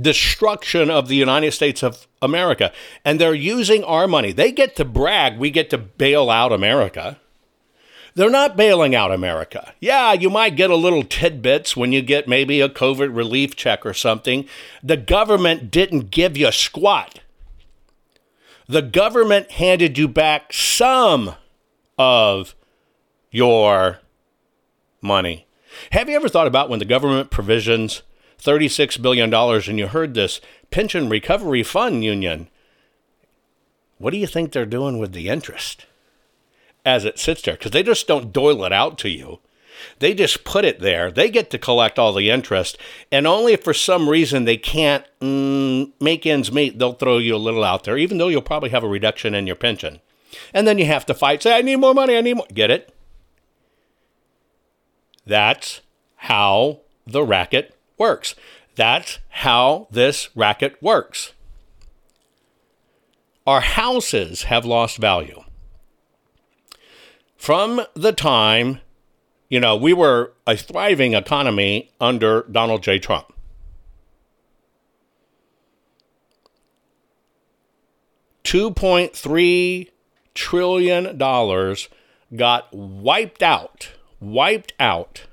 destruction 0.00 0.90
of 0.90 1.08
the 1.08 1.16
United 1.16 1.52
States 1.52 1.82
of 1.82 2.06
America. 2.20 2.72
And 3.04 3.20
they're 3.20 3.34
using 3.34 3.82
our 3.84 4.06
money. 4.06 4.32
They 4.32 4.52
get 4.52 4.76
to 4.76 4.84
brag, 4.84 5.38
we 5.38 5.50
get 5.50 5.70
to 5.70 5.78
bail 5.78 6.30
out 6.30 6.52
America. 6.52 7.18
They're 8.14 8.30
not 8.30 8.56
bailing 8.56 8.94
out 8.94 9.12
America. 9.12 9.74
Yeah, 9.78 10.14
you 10.14 10.30
might 10.30 10.56
get 10.56 10.70
a 10.70 10.76
little 10.76 11.02
tidbits 11.02 11.76
when 11.76 11.92
you 11.92 12.00
get 12.00 12.26
maybe 12.26 12.62
a 12.62 12.68
COVID 12.68 13.14
relief 13.14 13.56
check 13.56 13.84
or 13.84 13.92
something. 13.92 14.48
The 14.82 14.96
government 14.96 15.70
didn't 15.70 16.10
give 16.10 16.34
you 16.34 16.50
squat. 16.50 17.20
The 18.68 18.80
government 18.80 19.50
handed 19.52 19.98
you 19.98 20.08
back 20.08 20.52
some 20.52 21.34
of 21.98 22.54
your 23.30 24.00
money. 25.02 25.46
Have 25.92 26.08
you 26.08 26.16
ever 26.16 26.30
thought 26.30 26.46
about 26.46 26.70
when 26.70 26.78
the 26.78 26.86
government 26.86 27.30
provisions 27.30 28.02
$36 28.40 29.00
billion 29.00 29.32
and 29.32 29.78
you 29.78 29.86
heard 29.88 30.14
this 30.14 30.40
pension 30.70 31.08
recovery 31.08 31.62
fund 31.62 32.04
union? 32.04 32.48
What 33.98 34.10
do 34.10 34.18
you 34.18 34.26
think 34.26 34.52
they're 34.52 34.66
doing 34.66 34.98
with 34.98 35.12
the 35.12 35.28
interest? 35.28 35.86
as 36.86 37.04
it 37.04 37.18
sits 37.18 37.42
there 37.42 37.54
because 37.54 37.72
they 37.72 37.82
just 37.82 38.06
don't 38.06 38.32
doyle 38.32 38.64
it 38.64 38.72
out 38.72 38.96
to 38.98 39.10
you. 39.10 39.40
They 39.98 40.14
just 40.14 40.44
put 40.44 40.64
it 40.64 40.80
there. 40.80 41.10
They 41.10 41.28
get 41.28 41.50
to 41.50 41.58
collect 41.58 41.98
all 41.98 42.14
the 42.14 42.30
interest. 42.30 42.78
And 43.12 43.26
only 43.26 43.52
if 43.52 43.64
for 43.64 43.74
some 43.74 44.08
reason 44.08 44.44
they 44.44 44.56
can't 44.56 45.04
mm, 45.20 45.92
make 46.00 46.24
ends 46.24 46.50
meet, 46.50 46.78
they'll 46.78 46.94
throw 46.94 47.18
you 47.18 47.34
a 47.34 47.36
little 47.36 47.64
out 47.64 47.84
there, 47.84 47.98
even 47.98 48.16
though 48.16 48.28
you'll 48.28 48.40
probably 48.40 48.70
have 48.70 48.84
a 48.84 48.88
reduction 48.88 49.34
in 49.34 49.46
your 49.46 49.56
pension. 49.56 50.00
And 50.54 50.66
then 50.66 50.78
you 50.78 50.86
have 50.86 51.04
to 51.06 51.14
fight, 51.14 51.42
say, 51.42 51.58
I 51.58 51.62
need 51.62 51.76
more 51.76 51.92
money, 51.92 52.16
I 52.16 52.22
need 52.22 52.34
more. 52.34 52.46
Get 52.54 52.70
it? 52.70 52.94
That's 55.26 55.82
how 56.16 56.80
the 57.06 57.22
racket 57.22 57.75
works. 57.98 58.34
That's 58.74 59.18
how 59.28 59.88
this 59.90 60.28
racket 60.36 60.80
works. 60.82 61.32
Our 63.46 63.60
houses 63.60 64.44
have 64.44 64.64
lost 64.64 64.98
value 64.98 65.42
from 67.46 67.82
the 67.94 68.12
time, 68.12 68.80
you 69.48 69.60
know, 69.60 69.76
we 69.76 69.92
were 69.92 70.32
a 70.48 70.56
thriving 70.56 71.14
economy 71.14 71.90
under 72.00 72.44
Donald 72.50 72.82
J. 72.82 72.98
Trump. 72.98 73.32
$2.3 78.42 79.90
trillion 80.34 81.18
got 82.34 82.68
wiped 82.72 83.42
out, 83.44 83.90
wiped 84.20 84.72
out 84.80 85.26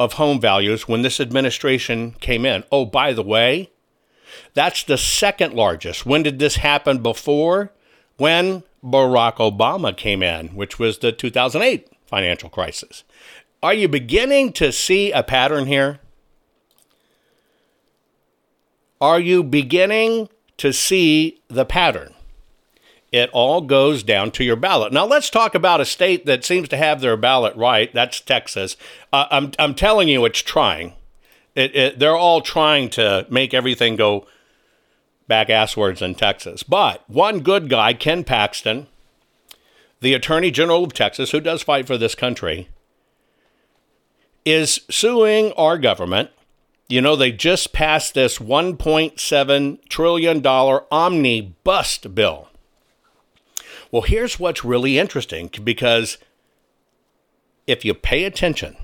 of 0.00 0.14
home 0.14 0.40
values 0.40 0.88
when 0.88 1.02
this 1.02 1.20
administration 1.20 2.12
came 2.20 2.46
in. 2.46 2.64
Oh, 2.72 2.86
by 2.86 3.12
the 3.12 3.22
way, 3.22 3.70
that's 4.54 4.82
the 4.82 4.96
second 4.96 5.52
largest. 5.52 6.06
When 6.06 6.22
did 6.22 6.38
this 6.38 6.56
happen 6.56 7.02
before? 7.02 7.70
When 8.16 8.62
Barack 8.82 9.36
Obama 9.36 9.94
came 9.94 10.22
in, 10.22 10.48
which 10.48 10.78
was 10.78 10.98
the 10.98 11.12
2008 11.12 11.86
financial 12.06 12.48
crisis. 12.48 13.04
Are 13.62 13.74
you 13.74 13.88
beginning 13.88 14.54
to 14.54 14.72
see 14.72 15.12
a 15.12 15.22
pattern 15.22 15.66
here? 15.66 16.00
Are 19.02 19.20
you 19.20 19.44
beginning 19.44 20.30
to 20.56 20.72
see 20.72 21.42
the 21.48 21.66
pattern? 21.66 22.14
It 23.12 23.28
all 23.32 23.60
goes 23.60 24.02
down 24.02 24.30
to 24.32 24.44
your 24.44 24.56
ballot. 24.56 24.92
Now, 24.92 25.04
let's 25.04 25.30
talk 25.30 25.54
about 25.54 25.80
a 25.80 25.84
state 25.84 26.26
that 26.26 26.44
seems 26.44 26.68
to 26.68 26.76
have 26.76 27.00
their 27.00 27.16
ballot 27.16 27.56
right. 27.56 27.92
That's 27.92 28.20
Texas. 28.20 28.76
Uh, 29.12 29.26
I'm, 29.30 29.52
I'm 29.58 29.74
telling 29.74 30.08
you, 30.08 30.24
it's 30.24 30.42
trying. 30.42 30.94
It, 31.56 31.74
it, 31.74 31.98
they're 31.98 32.16
all 32.16 32.40
trying 32.40 32.88
to 32.90 33.26
make 33.28 33.52
everything 33.52 33.96
go 33.96 34.26
back 35.26 35.48
asswards 35.48 36.02
in 36.02 36.14
Texas. 36.14 36.62
But 36.62 37.08
one 37.08 37.40
good 37.40 37.68
guy, 37.68 37.94
Ken 37.94 38.22
Paxton, 38.22 38.86
the 40.00 40.14
Attorney 40.14 40.50
General 40.50 40.84
of 40.84 40.92
Texas, 40.92 41.32
who 41.32 41.40
does 41.40 41.62
fight 41.62 41.86
for 41.86 41.98
this 41.98 42.14
country, 42.14 42.68
is 44.44 44.80
suing 44.88 45.52
our 45.52 45.78
government. 45.78 46.30
You 46.88 47.00
know, 47.00 47.16
they 47.16 47.32
just 47.32 47.72
passed 47.72 48.14
this 48.14 48.38
$1.7 48.38 49.88
trillion 49.88 50.46
omnibus 50.46 51.98
bill. 51.98 52.49
Well, 53.90 54.02
here's 54.02 54.38
what's 54.38 54.64
really 54.64 54.98
interesting 54.98 55.50
because 55.64 56.18
if 57.66 57.84
you 57.84 57.94
pay 57.94 58.24
attention, 58.24 58.76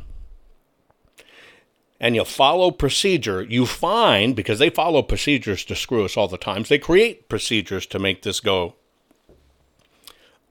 and 2.00 2.14
you 2.14 2.24
follow 2.24 2.70
procedure, 2.70 3.42
you 3.42 3.66
find, 3.66 4.36
because 4.36 4.58
they 4.58 4.70
follow 4.70 5.02
procedures 5.02 5.64
to 5.64 5.74
screw 5.74 6.04
us 6.04 6.16
all 6.16 6.28
the 6.28 6.36
times, 6.36 6.68
they 6.68 6.78
create 6.78 7.28
procedures 7.28 7.86
to 7.86 7.98
make 7.98 8.22
this 8.22 8.40
go 8.40 8.74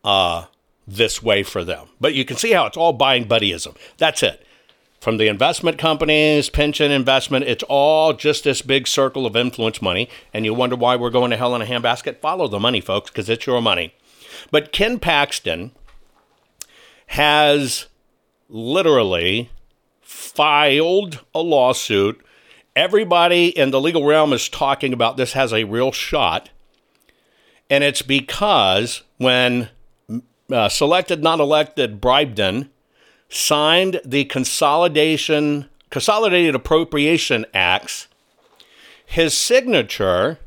uh, 0.03 0.45
this 0.87 1.21
way 1.21 1.43
for 1.43 1.63
them. 1.63 1.87
But 1.99 2.13
you 2.13 2.25
can 2.25 2.37
see 2.37 2.51
how 2.51 2.65
it's 2.65 2.77
all 2.77 2.93
buying 2.93 3.27
buddyism. 3.27 3.75
That's 3.97 4.23
it. 4.23 4.45
From 4.99 5.17
the 5.17 5.27
investment 5.27 5.77
companies, 5.77 6.49
pension 6.49 6.91
investment, 6.91 7.45
it's 7.45 7.63
all 7.69 8.13
just 8.13 8.43
this 8.43 8.63
big 8.63 8.87
circle 8.87 9.27
of 9.27 9.35
influence 9.35 9.81
money. 9.81 10.09
And 10.33 10.45
you 10.45 10.53
wonder 10.53 10.75
why 10.75 10.95
we're 10.95 11.11
going 11.11 11.29
to 11.29 11.37
hell 11.37 11.55
in 11.55 11.61
a 11.61 11.65
handbasket? 11.65 12.17
Follow 12.17 12.47
the 12.47 12.59
money, 12.59 12.81
folks, 12.81 13.11
because 13.11 13.29
it's 13.29 13.45
your 13.45 13.61
money. 13.61 13.93
But 14.51 14.71
Ken 14.71 14.99
Paxton 14.99 15.71
has 17.07 17.87
literally 18.49 19.49
filed 20.01 21.23
a 21.33 21.39
lawsuit. 21.41 22.23
Everybody 22.75 23.47
in 23.47 23.71
the 23.71 23.81
legal 23.81 24.05
realm 24.05 24.33
is 24.33 24.49
talking 24.49 24.93
about 24.93 25.17
this 25.17 25.33
has 25.33 25.53
a 25.53 25.63
real 25.63 25.91
shot. 25.91 26.49
And 27.69 27.83
it's 27.83 28.01
because 28.01 29.03
when 29.17 29.69
uh, 30.51 30.69
selected, 30.69 31.23
not 31.23 31.39
elected 31.39 32.01
Bribden 32.01 32.69
signed 33.29 34.01
the 34.05 34.25
Consolidation 34.25 35.69
Consolidated 35.89 36.53
Appropriation 36.55 37.45
Acts, 37.53 38.07
his 39.05 39.35
signature 39.35 40.39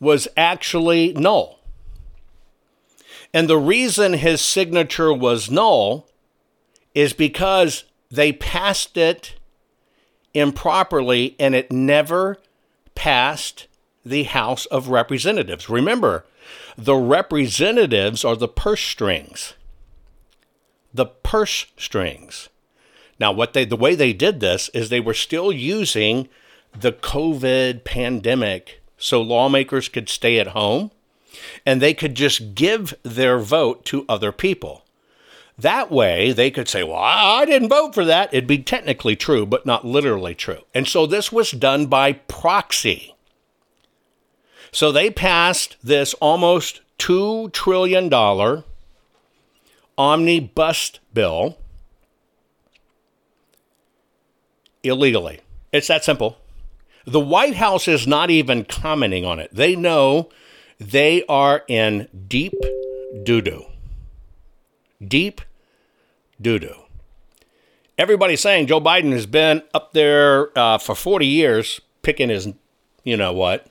was 0.00 0.28
actually 0.36 1.12
null. 1.12 1.60
And 3.34 3.48
the 3.50 3.58
reason 3.58 4.12
his 4.12 4.40
signature 4.40 5.12
was 5.12 5.50
null 5.50 6.08
is 6.94 7.12
because 7.12 7.82
they 8.08 8.32
passed 8.32 8.96
it 8.96 9.34
improperly 10.32 11.34
and 11.40 11.52
it 11.52 11.72
never 11.72 12.38
passed 12.94 13.66
the 14.06 14.22
House 14.22 14.66
of 14.66 14.88
Representatives. 14.88 15.68
Remember, 15.68 16.24
the 16.78 16.94
representatives 16.94 18.24
are 18.24 18.36
the 18.36 18.46
purse 18.46 18.82
strings. 18.82 19.54
The 20.92 21.06
purse 21.06 21.66
strings. 21.76 22.48
Now, 23.18 23.32
what 23.32 23.52
they 23.52 23.64
the 23.64 23.76
way 23.76 23.96
they 23.96 24.12
did 24.12 24.38
this 24.38 24.68
is 24.68 24.88
they 24.88 25.00
were 25.00 25.14
still 25.14 25.50
using 25.50 26.28
the 26.72 26.92
COVID 26.92 27.82
pandemic 27.82 28.80
so 28.96 29.20
lawmakers 29.20 29.88
could 29.88 30.08
stay 30.08 30.38
at 30.38 30.48
home 30.48 30.92
and 31.64 31.80
they 31.80 31.94
could 31.94 32.14
just 32.14 32.54
give 32.54 32.94
their 33.02 33.38
vote 33.38 33.84
to 33.86 34.04
other 34.08 34.32
people. 34.32 34.84
That 35.56 35.90
way, 35.90 36.32
they 36.32 36.50
could 36.50 36.68
say, 36.68 36.82
Well, 36.82 36.96
I 36.96 37.44
didn't 37.44 37.68
vote 37.68 37.94
for 37.94 38.04
that. 38.04 38.32
It'd 38.32 38.46
be 38.46 38.58
technically 38.58 39.14
true, 39.16 39.46
but 39.46 39.66
not 39.66 39.84
literally 39.84 40.34
true. 40.34 40.62
And 40.74 40.88
so 40.88 41.06
this 41.06 41.30
was 41.30 41.52
done 41.52 41.86
by 41.86 42.14
proxy. 42.14 43.14
So 44.72 44.90
they 44.90 45.10
passed 45.10 45.76
this 45.84 46.14
almost 46.14 46.80
$2 46.98 47.52
trillion 47.52 48.12
omnibus 49.96 50.92
bill 51.12 51.58
illegally. 54.82 55.40
It's 55.72 55.86
that 55.86 56.04
simple. 56.04 56.38
The 57.06 57.20
White 57.20 57.54
House 57.54 57.86
is 57.86 58.06
not 58.06 58.30
even 58.30 58.64
commenting 58.64 59.24
on 59.24 59.38
it. 59.38 59.50
They 59.52 59.76
know 59.76 60.30
they 60.78 61.24
are 61.28 61.62
in 61.68 62.08
deep 62.28 62.54
doo 63.22 63.40
doo. 63.40 63.64
Deep 65.06 65.40
doo 66.40 66.58
doo. 66.58 66.74
Everybody's 67.96 68.40
saying 68.40 68.66
Joe 68.66 68.80
Biden 68.80 69.12
has 69.12 69.26
been 69.26 69.62
up 69.72 69.92
there 69.92 70.56
uh, 70.58 70.78
for 70.78 70.94
40 70.94 71.26
years 71.26 71.80
picking 72.02 72.28
his, 72.28 72.48
you 73.04 73.16
know 73.16 73.32
what. 73.32 73.66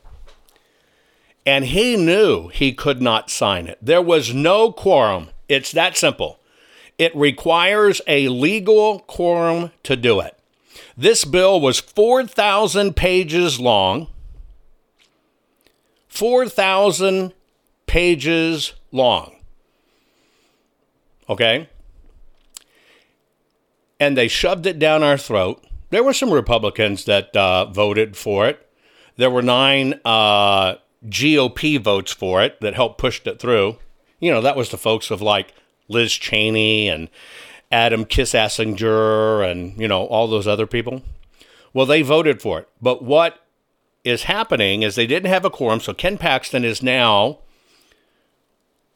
And 1.45 1.65
he 1.65 1.97
knew 1.97 2.47
he 2.47 2.71
could 2.71 3.01
not 3.01 3.29
sign 3.29 3.67
it. 3.67 3.77
There 3.81 4.01
was 4.01 4.33
no 4.33 4.71
quorum. 4.71 5.29
It's 5.49 5.73
that 5.73 5.97
simple. 5.97 6.39
It 6.97 7.13
requires 7.15 8.01
a 8.07 8.29
legal 8.29 8.99
quorum 8.99 9.71
to 9.83 9.97
do 9.97 10.21
it. 10.21 10.37
This 10.95 11.25
bill 11.25 11.59
was 11.59 11.79
4,000 11.79 12.95
pages 12.95 13.59
long. 13.59 14.07
4,000 16.13 17.33
pages 17.87 18.73
long. 18.91 19.35
Okay? 21.27 21.67
And 23.99 24.15
they 24.15 24.27
shoved 24.27 24.67
it 24.67 24.77
down 24.77 25.01
our 25.01 25.17
throat. 25.17 25.65
There 25.89 26.03
were 26.03 26.13
some 26.13 26.29
Republicans 26.29 27.05
that 27.05 27.35
uh, 27.35 27.65
voted 27.65 28.15
for 28.15 28.47
it. 28.47 28.69
There 29.17 29.31
were 29.31 29.41
nine 29.41 29.99
uh, 30.05 30.75
GOP 31.07 31.81
votes 31.81 32.11
for 32.11 32.43
it 32.43 32.61
that 32.61 32.75
helped 32.75 32.99
push 32.99 33.19
it 33.25 33.39
through. 33.39 33.79
You 34.19 34.31
know, 34.31 34.41
that 34.41 34.55
was 34.55 34.69
the 34.69 34.77
folks 34.77 35.09
of 35.09 35.19
like 35.19 35.55
Liz 35.87 36.13
Cheney 36.13 36.89
and 36.89 37.09
Adam 37.71 38.05
Kinzinger 38.05 39.49
and, 39.49 39.79
you 39.81 39.87
know, 39.87 40.05
all 40.05 40.27
those 40.27 40.47
other 40.47 40.67
people. 40.67 41.01
Well, 41.73 41.87
they 41.87 42.03
voted 42.03 42.39
for 42.39 42.59
it. 42.59 42.69
But 42.79 43.03
what 43.03 43.42
is 44.03 44.23
happening 44.23 44.81
is 44.81 44.95
they 44.95 45.07
didn't 45.07 45.29
have 45.29 45.45
a 45.45 45.49
quorum. 45.49 45.79
So 45.79 45.93
Ken 45.93 46.17
Paxton 46.17 46.65
is 46.65 46.83
now 46.83 47.39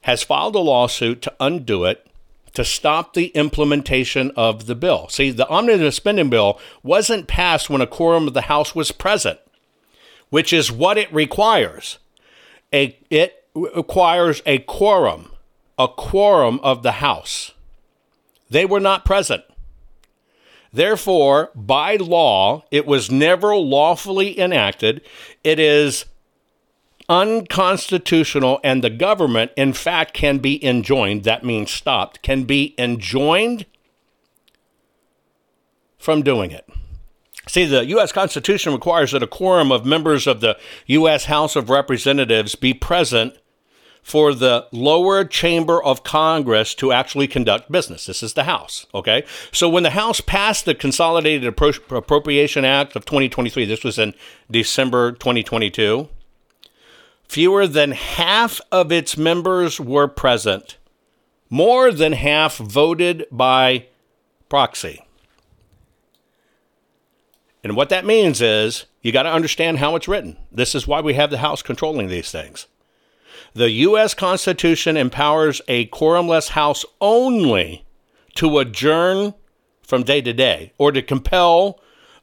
has 0.01 0.23
filed 0.23 0.55
a 0.55 0.59
lawsuit 0.59 1.21
to 1.21 1.33
undo 1.39 1.85
it 1.85 2.07
to 2.53 2.63
stop 2.63 3.13
the 3.13 3.27
implementation 3.27 4.31
of 4.35 4.65
the 4.65 4.75
bill. 4.75 5.09
See, 5.09 5.31
the 5.31 5.47
omnibus 5.47 5.95
spending 5.95 6.29
bill 6.29 6.59
wasn't 6.81 7.27
passed 7.27 7.69
when 7.69 7.81
a 7.81 7.87
quorum 7.87 8.27
of 8.27 8.33
the 8.33 8.43
House 8.43 8.73
was 8.73 8.91
present, 8.91 9.39
which 10.29 10.51
is 10.51 10.71
what 10.71 10.97
it 10.97 11.13
requires. 11.13 11.99
A, 12.73 12.97
it 13.09 13.45
requires 13.53 14.41
a 14.45 14.59
quorum, 14.59 15.31
a 15.77 15.87
quorum 15.87 16.59
of 16.63 16.83
the 16.83 16.93
House. 16.93 17.51
They 18.49 18.65
were 18.65 18.79
not 18.79 19.05
present. 19.05 19.43
Therefore, 20.71 21.51
by 21.55 21.95
law, 21.95 22.65
it 22.71 22.85
was 22.85 23.11
never 23.11 23.55
lawfully 23.55 24.39
enacted. 24.39 25.01
It 25.43 25.59
is 25.59 26.05
unconstitutional, 27.09 28.59
and 28.63 28.83
the 28.83 28.89
government, 28.89 29.51
in 29.55 29.73
fact, 29.73 30.13
can 30.13 30.39
be 30.39 30.63
enjoined. 30.63 31.23
That 31.23 31.43
means 31.43 31.71
stopped, 31.71 32.21
can 32.21 32.43
be 32.43 32.75
enjoined 32.77 33.65
from 35.97 36.21
doing 36.21 36.51
it. 36.51 36.67
See, 37.47 37.65
the 37.65 37.85
U.S. 37.85 38.11
Constitution 38.11 38.73
requires 38.73 39.13
that 39.13 39.23
a 39.23 39.27
quorum 39.27 39.71
of 39.71 39.85
members 39.85 40.27
of 40.27 40.41
the 40.41 40.57
U.S. 40.87 41.25
House 41.25 41.55
of 41.55 41.69
Representatives 41.69 42.55
be 42.55 42.73
present 42.73 43.37
for 44.07 44.33
the 44.33 44.65
lower 44.71 45.25
chamber 45.25 45.83
of 45.83 46.01
Congress 46.01 46.73
to 46.73 46.93
actually 46.93 47.27
conduct 47.27 47.69
business. 47.69 48.05
This 48.05 48.23
is 48.23 48.35
the 48.35 48.45
House, 48.45 48.85
okay? 48.93 49.25
So 49.51 49.67
when 49.67 49.83
the 49.83 49.89
House 49.89 50.21
passed 50.21 50.63
the 50.63 50.73
Consolidated 50.73 51.45
Appropriation 51.45 52.63
Act 52.63 52.95
of 52.95 53.03
2023, 53.03 53.65
this 53.65 53.83
was 53.83 53.99
in 53.99 54.13
December 54.49 55.11
2022, 55.11 56.07
fewer 57.27 57.67
than 57.67 57.91
half 57.91 58.61
of 58.71 58.93
its 58.93 59.17
members 59.17 59.77
were 59.77 60.07
present. 60.07 60.77
More 61.49 61.91
than 61.91 62.13
half 62.13 62.55
voted 62.55 63.25
by 63.29 63.87
proxy. 64.47 65.03
And 67.61 67.75
what 67.75 67.89
that 67.89 68.05
means 68.05 68.39
is 68.39 68.85
you 69.01 69.11
got 69.11 69.23
to 69.23 69.33
understand 69.33 69.79
how 69.79 69.97
it's 69.97 70.07
written. 70.07 70.37
This 70.49 70.75
is 70.75 70.87
why 70.87 71.01
we 71.01 71.15
have 71.15 71.29
the 71.29 71.39
House 71.39 71.61
controlling 71.61 72.07
these 72.07 72.31
things. 72.31 72.67
The 73.57 73.71
U.S. 73.71 74.13
Constitution 74.13 74.95
empowers 74.97 75.63
a 75.67 75.87
quorumless 75.87 76.49
House 76.49 76.85
only 77.01 77.83
to 78.35 78.59
adjourn 78.59 79.33
from 79.81 80.03
day 80.03 80.21
to 80.21 80.31
day 80.31 80.73
or 80.77 80.91
to 80.91 81.01
compel 81.01 81.79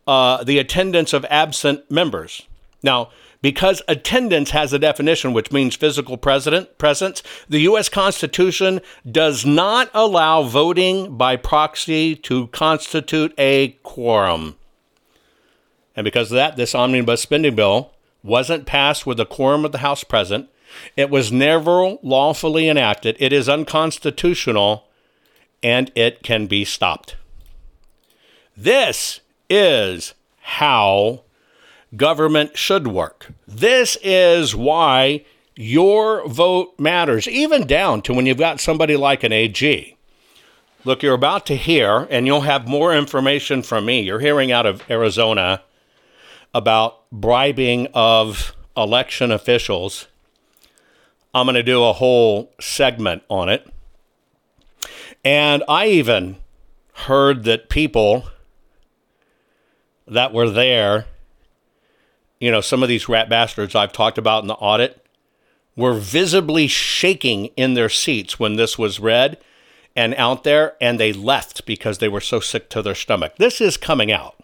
uh, 0.06 0.44
the 0.44 0.60
attendance 0.60 1.12
of 1.12 1.26
absent 1.28 1.90
members. 1.90 2.42
Now, 2.84 3.10
because 3.42 3.82
attendance 3.88 4.52
has 4.52 4.72
a 4.72 4.78
definition 4.78 5.32
which 5.32 5.50
means 5.50 5.74
physical 5.74 6.16
president, 6.16 6.78
presence, 6.78 7.20
the 7.48 7.62
U.S. 7.62 7.88
Constitution 7.88 8.80
does 9.10 9.44
not 9.44 9.90
allow 9.92 10.44
voting 10.44 11.16
by 11.16 11.34
proxy 11.34 12.14
to 12.14 12.46
constitute 12.46 13.34
a 13.38 13.70
quorum. 13.82 14.54
And 15.96 16.04
because 16.04 16.30
of 16.30 16.36
that, 16.36 16.54
this 16.54 16.76
omnibus 16.76 17.22
spending 17.22 17.56
bill 17.56 17.90
wasn't 18.22 18.66
passed 18.66 19.04
with 19.04 19.18
a 19.18 19.26
quorum 19.26 19.64
of 19.64 19.72
the 19.72 19.78
House 19.78 20.04
present. 20.04 20.48
It 20.96 21.10
was 21.10 21.32
never 21.32 21.96
lawfully 22.02 22.68
enacted. 22.68 23.16
It 23.18 23.32
is 23.32 23.48
unconstitutional 23.48 24.84
and 25.62 25.90
it 25.94 26.22
can 26.22 26.46
be 26.46 26.64
stopped. 26.64 27.16
This 28.56 29.20
is 29.48 30.14
how 30.40 31.22
government 31.96 32.56
should 32.56 32.86
work. 32.86 33.32
This 33.46 33.96
is 34.02 34.54
why 34.54 35.24
your 35.56 36.26
vote 36.28 36.78
matters, 36.78 37.26
even 37.28 37.66
down 37.66 38.02
to 38.02 38.12
when 38.12 38.26
you've 38.26 38.36
got 38.36 38.60
somebody 38.60 38.96
like 38.96 39.22
an 39.22 39.32
AG. 39.32 39.96
Look, 40.84 41.02
you're 41.02 41.14
about 41.14 41.46
to 41.46 41.56
hear, 41.56 42.06
and 42.10 42.26
you'll 42.26 42.42
have 42.42 42.68
more 42.68 42.94
information 42.94 43.62
from 43.62 43.86
me. 43.86 44.00
You're 44.00 44.20
hearing 44.20 44.52
out 44.52 44.66
of 44.66 44.82
Arizona 44.90 45.62
about 46.52 47.10
bribing 47.10 47.88
of 47.94 48.54
election 48.76 49.32
officials 49.32 50.08
I'm 51.34 51.46
going 51.46 51.56
to 51.56 51.64
do 51.64 51.82
a 51.82 51.92
whole 51.92 52.52
segment 52.60 53.24
on 53.28 53.48
it. 53.48 53.66
And 55.24 55.64
I 55.68 55.88
even 55.88 56.36
heard 56.92 57.42
that 57.44 57.68
people 57.68 58.28
that 60.06 60.32
were 60.32 60.48
there, 60.48 61.06
you 62.38 62.52
know, 62.52 62.60
some 62.60 62.84
of 62.84 62.88
these 62.88 63.08
rat 63.08 63.28
bastards 63.28 63.74
I've 63.74 63.92
talked 63.92 64.16
about 64.16 64.44
in 64.44 64.48
the 64.48 64.54
audit, 64.54 65.04
were 65.76 65.94
visibly 65.94 66.68
shaking 66.68 67.46
in 67.56 67.74
their 67.74 67.88
seats 67.88 68.38
when 68.38 68.54
this 68.54 68.78
was 68.78 69.00
read 69.00 69.38
and 69.96 70.14
out 70.14 70.44
there, 70.44 70.76
and 70.80 71.00
they 71.00 71.12
left 71.12 71.66
because 71.66 71.98
they 71.98 72.08
were 72.08 72.20
so 72.20 72.38
sick 72.38 72.68
to 72.68 72.82
their 72.82 72.94
stomach. 72.94 73.34
This 73.38 73.60
is 73.60 73.76
coming 73.76 74.12
out, 74.12 74.36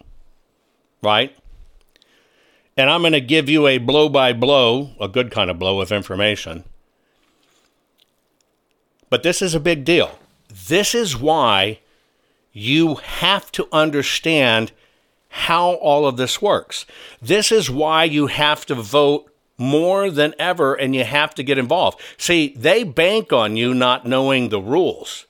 right? 1.01 1.35
And 2.75 2.89
I'm 2.89 3.01
going 3.01 3.13
to 3.13 3.21
give 3.21 3.49
you 3.49 3.67
a 3.67 3.77
blow 3.77 4.09
by 4.09 4.33
blow, 4.33 4.91
a 4.99 5.07
good 5.07 5.29
kind 5.29 5.49
of 5.49 5.59
blow 5.59 5.79
of 5.81 5.91
information 5.91 6.65
but 9.11 9.21
this 9.21 9.43
is 9.43 9.53
a 9.53 9.59
big 9.59 9.85
deal. 9.85 10.17
This 10.67 10.95
is 10.95 11.15
why 11.17 11.79
you 12.53 12.95
have 12.95 13.51
to 13.51 13.67
understand 13.71 14.71
how 15.27 15.73
all 15.73 16.07
of 16.07 16.17
this 16.17 16.41
works. 16.41 16.85
This 17.21 17.51
is 17.51 17.69
why 17.69 18.05
you 18.05 18.27
have 18.27 18.65
to 18.67 18.75
vote 18.75 19.29
more 19.57 20.09
than 20.09 20.33
ever 20.39 20.73
and 20.73 20.95
you 20.95 21.03
have 21.03 21.35
to 21.35 21.43
get 21.43 21.57
involved. 21.57 21.99
See, 22.17 22.53
they 22.57 22.83
bank 22.83 23.33
on 23.33 23.57
you 23.57 23.73
not 23.73 24.07
knowing 24.07 24.47
the 24.47 24.61
rules. 24.61 25.25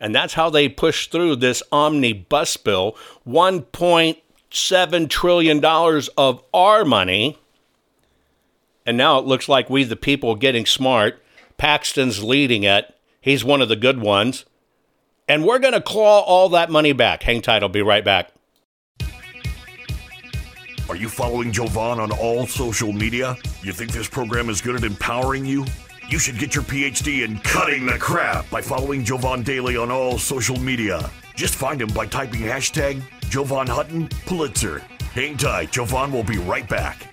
And 0.00 0.14
that's 0.14 0.34
how 0.34 0.48
they 0.48 0.68
push 0.68 1.08
through 1.08 1.36
this 1.36 1.60
omnibus 1.72 2.56
bill 2.56 2.96
$1.7 3.26 5.10
trillion 5.10 5.64
of 6.16 6.44
our 6.54 6.84
money. 6.84 7.36
And 8.86 8.96
now 8.96 9.18
it 9.18 9.26
looks 9.26 9.48
like 9.48 9.68
we, 9.68 9.82
the 9.82 9.96
people, 9.96 10.36
getting 10.36 10.66
smart. 10.66 11.20
Paxton's 11.58 12.22
leading 12.22 12.62
it. 12.62 12.94
He's 13.20 13.44
one 13.44 13.60
of 13.60 13.68
the 13.68 13.76
good 13.76 14.00
ones. 14.00 14.44
And 15.26 15.44
we're 15.44 15.58
going 15.58 15.74
to 15.74 15.80
claw 15.80 16.20
all 16.20 16.48
that 16.50 16.70
money 16.70 16.92
back. 16.92 17.22
Hang 17.22 17.42
tight, 17.42 17.62
I'll 17.62 17.68
be 17.68 17.82
right 17.82 18.04
back. 18.04 18.30
Are 20.88 20.96
you 20.96 21.10
following 21.10 21.52
Jovan 21.52 22.00
on 22.00 22.10
all 22.12 22.46
social 22.46 22.94
media? 22.94 23.36
You 23.62 23.72
think 23.72 23.92
this 23.92 24.08
program 24.08 24.48
is 24.48 24.62
good 24.62 24.74
at 24.74 24.84
empowering 24.84 25.44
you? 25.44 25.66
You 26.08 26.18
should 26.18 26.38
get 26.38 26.54
your 26.54 26.64
PhD 26.64 27.26
in 27.26 27.38
cutting 27.40 27.84
the 27.84 27.98
crap 27.98 28.48
by 28.48 28.62
following 28.62 29.04
Jovan 29.04 29.42
Daily 29.42 29.76
on 29.76 29.90
all 29.90 30.16
social 30.16 30.58
media. 30.58 31.10
Just 31.34 31.56
find 31.56 31.82
him 31.82 31.88
by 31.88 32.06
typing 32.06 32.40
hashtag 32.40 33.02
Jovan 33.28 33.66
Hutton 33.66 34.08
Pulitzer. 34.24 34.78
Hang 35.12 35.36
tight, 35.36 35.72
Jovan 35.72 36.10
will 36.10 36.24
be 36.24 36.38
right 36.38 36.66
back. 36.66 37.12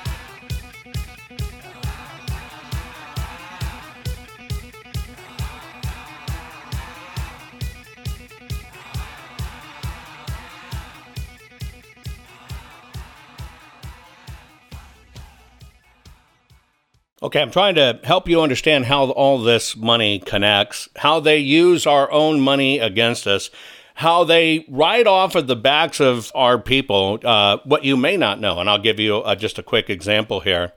Okay, 17.23 17.39
I'm 17.39 17.51
trying 17.51 17.75
to 17.75 17.99
help 18.03 18.27
you 18.27 18.41
understand 18.41 18.85
how 18.85 19.11
all 19.11 19.37
this 19.37 19.75
money 19.75 20.17
connects, 20.17 20.89
how 20.95 21.19
they 21.19 21.37
use 21.37 21.85
our 21.85 22.11
own 22.11 22.41
money 22.41 22.79
against 22.79 23.27
us, 23.27 23.51
how 23.93 24.23
they 24.23 24.65
write 24.67 25.05
off 25.05 25.35
of 25.35 25.45
the 25.45 25.55
backs 25.55 25.99
of 25.99 26.31
our 26.33 26.57
people 26.57 27.19
uh, 27.23 27.57
what 27.63 27.83
you 27.83 27.95
may 27.95 28.17
not 28.17 28.39
know. 28.39 28.59
And 28.59 28.67
I'll 28.67 28.79
give 28.79 28.99
you 28.99 29.17
uh, 29.17 29.35
just 29.35 29.59
a 29.59 29.63
quick 29.63 29.87
example 29.87 30.39
here. 30.39 30.73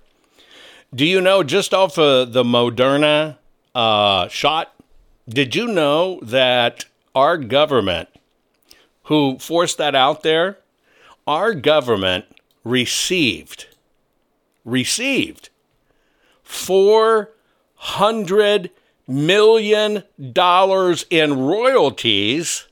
Do 0.94 1.06
you 1.06 1.22
know 1.22 1.42
just 1.42 1.72
off 1.72 1.98
of 1.98 2.34
the 2.34 2.44
Moderna 2.44 3.38
uh, 3.74 4.28
shot? 4.28 4.70
Did 5.26 5.54
you 5.54 5.66
know 5.66 6.20
that 6.20 6.84
our 7.14 7.38
government, 7.38 8.10
who 9.04 9.38
forced 9.38 9.78
that 9.78 9.94
out 9.94 10.22
there, 10.22 10.58
our 11.26 11.54
government 11.54 12.26
received, 12.64 13.68
received 14.66 15.48
$400 16.54 18.70
million 19.06 20.02
in 21.10 21.38
royalties 21.38 22.66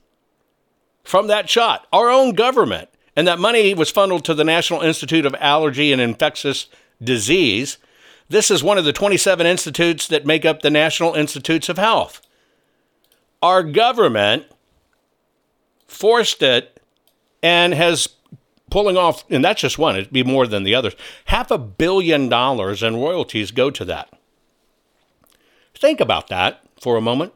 from 1.03 1.27
that 1.27 1.47
shot, 1.49 1.85
our 1.91 2.09
own 2.09 2.33
government. 2.33 2.89
And 3.15 3.27
that 3.27 3.37
money 3.37 3.75
was 3.75 3.91
funneled 3.91 4.25
to 4.25 4.33
the 4.33 4.43
National 4.43 4.81
Institute 4.81 5.23
of 5.25 5.35
Allergy 5.39 5.93
and 5.93 6.01
Infectious 6.01 6.65
Disease. 7.03 7.77
This 8.29 8.49
is 8.49 8.63
one 8.63 8.79
of 8.79 8.85
the 8.85 8.93
27 8.93 9.45
institutes 9.45 10.07
that 10.07 10.25
make 10.25 10.45
up 10.45 10.61
the 10.61 10.71
National 10.71 11.13
Institutes 11.13 11.69
of 11.69 11.77
Health. 11.77 12.25
Our 13.41 13.61
government 13.61 14.45
forced 15.85 16.41
it 16.41 16.81
and 17.43 17.75
has 17.75 18.07
pulling 18.73 18.97
off, 18.97 19.23
and 19.29 19.45
that's 19.45 19.61
just 19.61 19.77
one, 19.77 19.95
it'd 19.95 20.11
be 20.11 20.23
more 20.23 20.47
than 20.47 20.63
the 20.63 20.73
others. 20.73 20.95
Half 21.25 21.51
a 21.51 21.59
billion 21.59 22.27
dollars 22.27 22.81
in 22.81 22.95
royalties 22.95 23.51
go 23.51 23.69
to 23.69 23.85
that. 23.85 24.11
think 25.75 26.01
about 26.01 26.27
that 26.29 26.63
for 26.81 26.97
a 26.97 27.01
moment. 27.01 27.33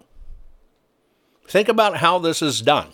Think 1.48 1.70
about 1.70 1.98
how 1.98 2.18
this 2.18 2.42
is 2.42 2.64
done. 2.64 2.88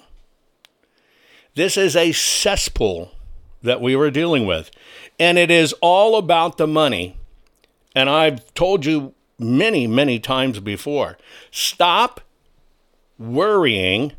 This 1.55 1.77
is 1.77 1.95
a 1.95 2.11
cesspool 2.11 3.13
that 3.61 3.79
we 3.79 3.95
were 3.95 4.11
dealing 4.11 4.45
with, 4.45 4.71
and 5.17 5.37
it 5.37 5.49
is 5.49 5.73
all 5.79 6.17
about 6.17 6.57
the 6.57 6.67
money. 6.67 7.15
And 7.95 8.09
I've 8.09 8.53
told 8.55 8.85
you 8.85 9.13
many, 9.39 9.87
many 9.87 10.19
times 10.19 10.59
before 10.59 11.17
stop 11.49 12.19
worrying 13.17 14.11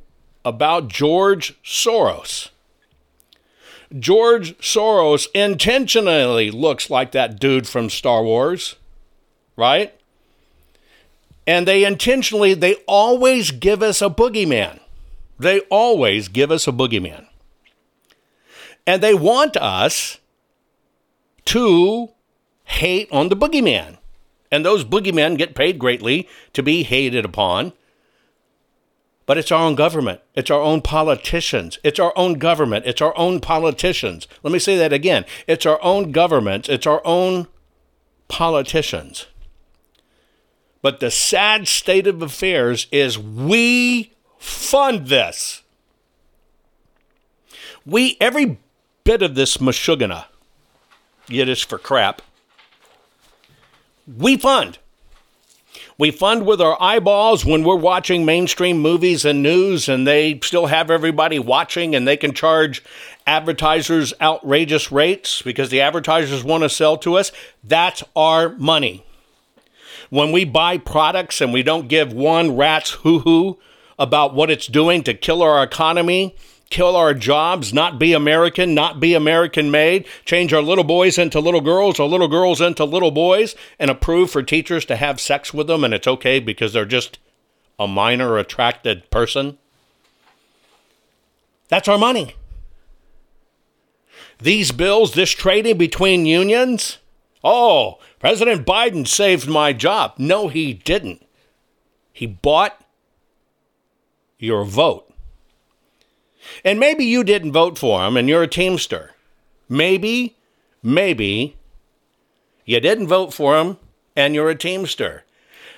about 0.47 0.89
George 0.89 1.63
Soros. 1.63 2.49
George 3.99 4.59
Soros 4.59 5.29
intentionally 5.35 6.51
looks 6.51 6.91
like 6.91 7.13
that 7.13 7.39
dude 7.39 7.69
from 7.69 7.89
Star 7.89 8.25
Wars, 8.25 8.77
right? 9.57 9.95
And 11.47 11.69
they 11.69 11.85
intentionally, 11.85 12.55
they 12.55 12.75
always 12.87 13.51
give 13.51 13.83
us 13.83 14.03
a 14.03 14.09
boogeyman. 14.09 14.81
They 15.39 15.61
always 15.71 16.29
give 16.29 16.51
us 16.51 16.67
a 16.67 16.73
boogeyman. 16.73 17.27
And 18.87 19.03
they 19.03 19.15
want 19.15 19.57
us 19.57 20.19
to 21.47 22.11
hate 22.65 23.09
on 23.13 23.29
the 23.29 23.37
boogeyman. 23.37 23.99
And 24.51 24.65
those 24.65 24.85
boogeymen 24.85 25.39
get 25.39 25.55
paid 25.55 25.79
greatly 25.79 26.29
to 26.53 26.63
be 26.63 26.83
hated 26.83 27.25
upon. 27.25 27.73
But 29.27 29.39
it's 29.39 29.51
our 29.51 29.63
own 29.63 29.75
government. 29.75 30.21
It's 30.35 30.51
our 30.51 30.61
own 30.61 30.83
politicians. 30.83 31.79
It's 31.83 31.99
our 31.99 32.13
own 32.15 32.35
government. 32.35 32.85
It's 32.87 33.01
our 33.01 33.17
own 33.17 33.41
politicians. 33.41 34.29
Let 34.43 34.53
me 34.53 34.59
say 34.59 34.77
that 34.77 34.93
again. 34.93 35.25
It's 35.47 35.65
our 35.65 35.83
own 35.83 36.13
government. 36.13 36.69
It's 36.69 36.87
our 36.87 37.01
own 37.05 37.47
politicians. 38.29 39.27
But 40.83 41.01
the 41.01 41.11
sad 41.11 41.67
state 41.67 42.07
of 42.07 42.21
affairs 42.21 42.87
is 42.93 43.19
we 43.19 44.13
fund 44.39 45.07
this. 45.07 45.63
We, 47.87 48.19
every 48.21 48.59
bit 49.05 49.23
of 49.23 49.35
this 49.35 49.57
mashugana, 49.57 50.27
Yiddish 51.29 51.67
for 51.67 51.79
crap, 51.79 52.21
we 54.07 54.37
fund. 54.37 54.79
We 55.97 56.11
fund 56.11 56.45
with 56.45 56.61
our 56.61 56.81
eyeballs 56.83 57.45
when 57.45 57.63
we're 57.63 57.77
watching 57.77 58.25
mainstream 58.25 58.81
movies 58.81 59.25
and 59.25 59.45
news, 59.45 59.89
and 59.89 60.07
they 60.07 60.41
still 60.43 60.67
have 60.67 60.91
everybody 60.91 61.39
watching, 61.39 61.95
and 61.95 62.07
they 62.07 62.17
can 62.17 62.35
charge 62.35 62.83
advertisers 63.29 64.13
outrageous 64.21 64.91
rates 64.91 65.41
because 65.43 65.71
the 65.71 65.81
advertisers 65.81 66.43
want 66.43 66.65
to 66.65 66.69
sell 66.69 66.97
to 66.99 67.17
us. 67.17 67.31
That's 67.63 68.03
our 68.17 68.51
money. 68.57 69.05
When 70.11 70.33
we 70.33 70.45
buy 70.45 70.79
products 70.79 71.41
and 71.41 71.53
we 71.53 71.63
don't 71.63 71.89
give 71.89 72.13
one 72.13 72.57
rat's 72.57 72.91
hoo 72.91 73.21
hoo 73.21 73.59
about 73.97 74.35
what 74.35 74.51
it's 74.51 74.67
doing 74.67 75.05
to 75.05 75.15
kill 75.15 75.43
our 75.43 75.63
economy, 75.63 76.35
kill 76.75 76.97
our 76.97 77.15
jobs, 77.15 77.73
not 77.73 78.01
be 78.01 78.13
American, 78.13 78.75
not 78.75 78.99
be 78.99 79.15
American 79.15 79.71
made, 79.71 80.05
change 80.25 80.53
our 80.53 80.61
little 80.61 80.83
boys 80.83 81.17
into 81.17 81.39
little 81.39 81.61
girls, 81.61 82.01
our 82.01 82.09
little 82.09 82.27
girls 82.27 82.61
into 82.61 82.85
little 82.85 83.13
boys, 83.13 83.55
and 83.79 83.93
approve 83.93 84.29
for 84.29 84.43
teachers 84.43 84.85
to 84.85 84.97
have 84.97 85.21
sex 85.21 85.55
with 85.55 85.69
them 85.69 85.85
and 85.85 85.95
it's 85.95 86.09
okay 86.09 86.41
because 86.41 86.73
they're 86.73 86.85
just 86.85 87.21
a 87.79 87.87
minor 87.87 88.39
attracted 88.39 89.09
person. 89.11 89.57
That's 91.69 91.87
our 91.87 91.97
money. 91.97 92.35
These 94.41 94.73
bills, 94.73 95.15
this 95.15 95.31
trading 95.31 95.79
between 95.79 96.27
unions, 96.27 96.99
oh, 97.45 98.01
President 98.19 98.67
Biden 98.67 99.07
saved 99.07 99.47
my 99.49 99.73
job. 99.73 100.15
No, 100.19 100.49
he 100.49 100.75
didn't. 100.75 101.25
He 102.13 102.27
bought 102.27 102.85
your 104.41 104.65
vote. 104.65 105.14
And 106.65 106.81
maybe 106.81 107.05
you 107.05 107.25
didn't 107.25 107.53
vote 107.53 107.79
for 107.79 108.05
him 108.05 108.17
and 108.17 108.29
you're 108.29 108.43
a 108.43 108.49
Teamster. 108.49 109.13
Maybe, 109.69 110.37
maybe 110.83 111.57
you 112.65 112.81
didn't 112.81 113.09
vote 113.09 113.33
for 113.33 113.59
him 113.59 113.79
and 114.17 114.35
you're 114.35 114.51
a 114.51 114.55
Teamster. 114.55 115.25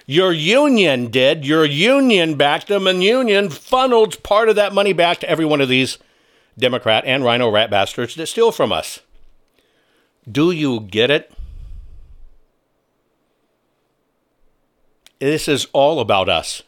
Your 0.06 0.32
union 0.32 1.10
did. 1.10 1.44
Your 1.44 1.64
union 1.64 2.36
backed 2.36 2.68
them, 2.68 2.86
and 2.86 3.02
union 3.02 3.50
funneled 3.50 4.22
part 4.22 4.48
of 4.48 4.54
that 4.54 4.72
money 4.72 4.92
back 4.92 5.18
to 5.20 5.28
every 5.28 5.44
one 5.44 5.60
of 5.60 5.68
these 5.68 5.98
Democrat 6.56 7.04
and 7.04 7.24
RINO 7.24 7.50
rat 7.50 7.70
bastards 7.70 8.14
that 8.14 8.26
steal 8.26 8.52
from 8.52 8.72
us. 8.72 9.00
Do 10.30 10.52
you 10.52 10.80
get 10.80 11.10
it? 11.10 11.32
This 15.18 15.48
is 15.48 15.66
all 15.72 15.98
about 15.98 16.28
us. 16.28 16.62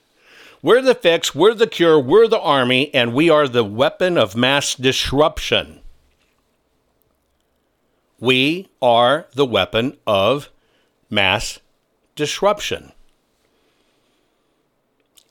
We're 0.61 0.83
the 0.83 0.95
fix, 0.95 1.35
we're 1.35 1.55
the 1.55 1.69
cure, 1.69 2.01
we're 2.01 2.27
the 2.27 2.41
army, 2.41 2.93
and 2.93 3.15
we 3.15 3.31
are 3.31 3.47
the 3.47 3.65
weapon 3.65 4.19
of 4.19 4.35
mass 4.35 4.75
disruption. 4.75 5.81
We 8.19 8.69
are 8.83 9.29
the 9.35 9.47
weapon 9.47 9.97
of 10.05 10.49
mass 11.09 11.61
disruption. 12.17 12.91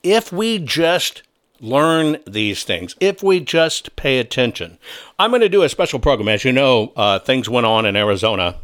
If 0.01 0.31
we 0.31 0.59
just 0.59 1.23
learn 1.59 2.17
these 2.25 2.63
things, 2.63 2.95
if 3.01 3.21
we 3.21 3.41
just 3.41 3.97
pay 3.97 4.19
attention, 4.19 4.77
I'm 5.19 5.31
going 5.31 5.41
to 5.41 5.49
do 5.49 5.63
a 5.63 5.69
special 5.69 5.99
program. 5.99 6.29
As 6.29 6.45
you 6.45 6.53
know, 6.53 6.93
uh, 6.95 7.19
things 7.19 7.49
went 7.49 7.65
on 7.65 7.85
in 7.85 7.97
Arizona. 7.97 8.55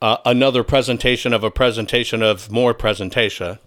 Uh, 0.00 0.16
another 0.24 0.64
presentation 0.64 1.34
of 1.34 1.44
a 1.44 1.50
presentation 1.50 2.22
of 2.22 2.50
more 2.50 2.72
presentation. 2.72 3.58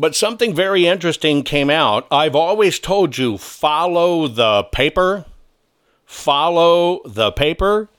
But 0.00 0.16
something 0.16 0.54
very 0.54 0.86
interesting 0.86 1.42
came 1.42 1.68
out. 1.68 2.06
I've 2.10 2.34
always 2.34 2.78
told 2.78 3.18
you 3.18 3.36
follow 3.36 4.28
the 4.28 4.64
paper. 4.72 5.26
Follow 6.06 7.02
the 7.04 7.30
paper. 7.32 7.90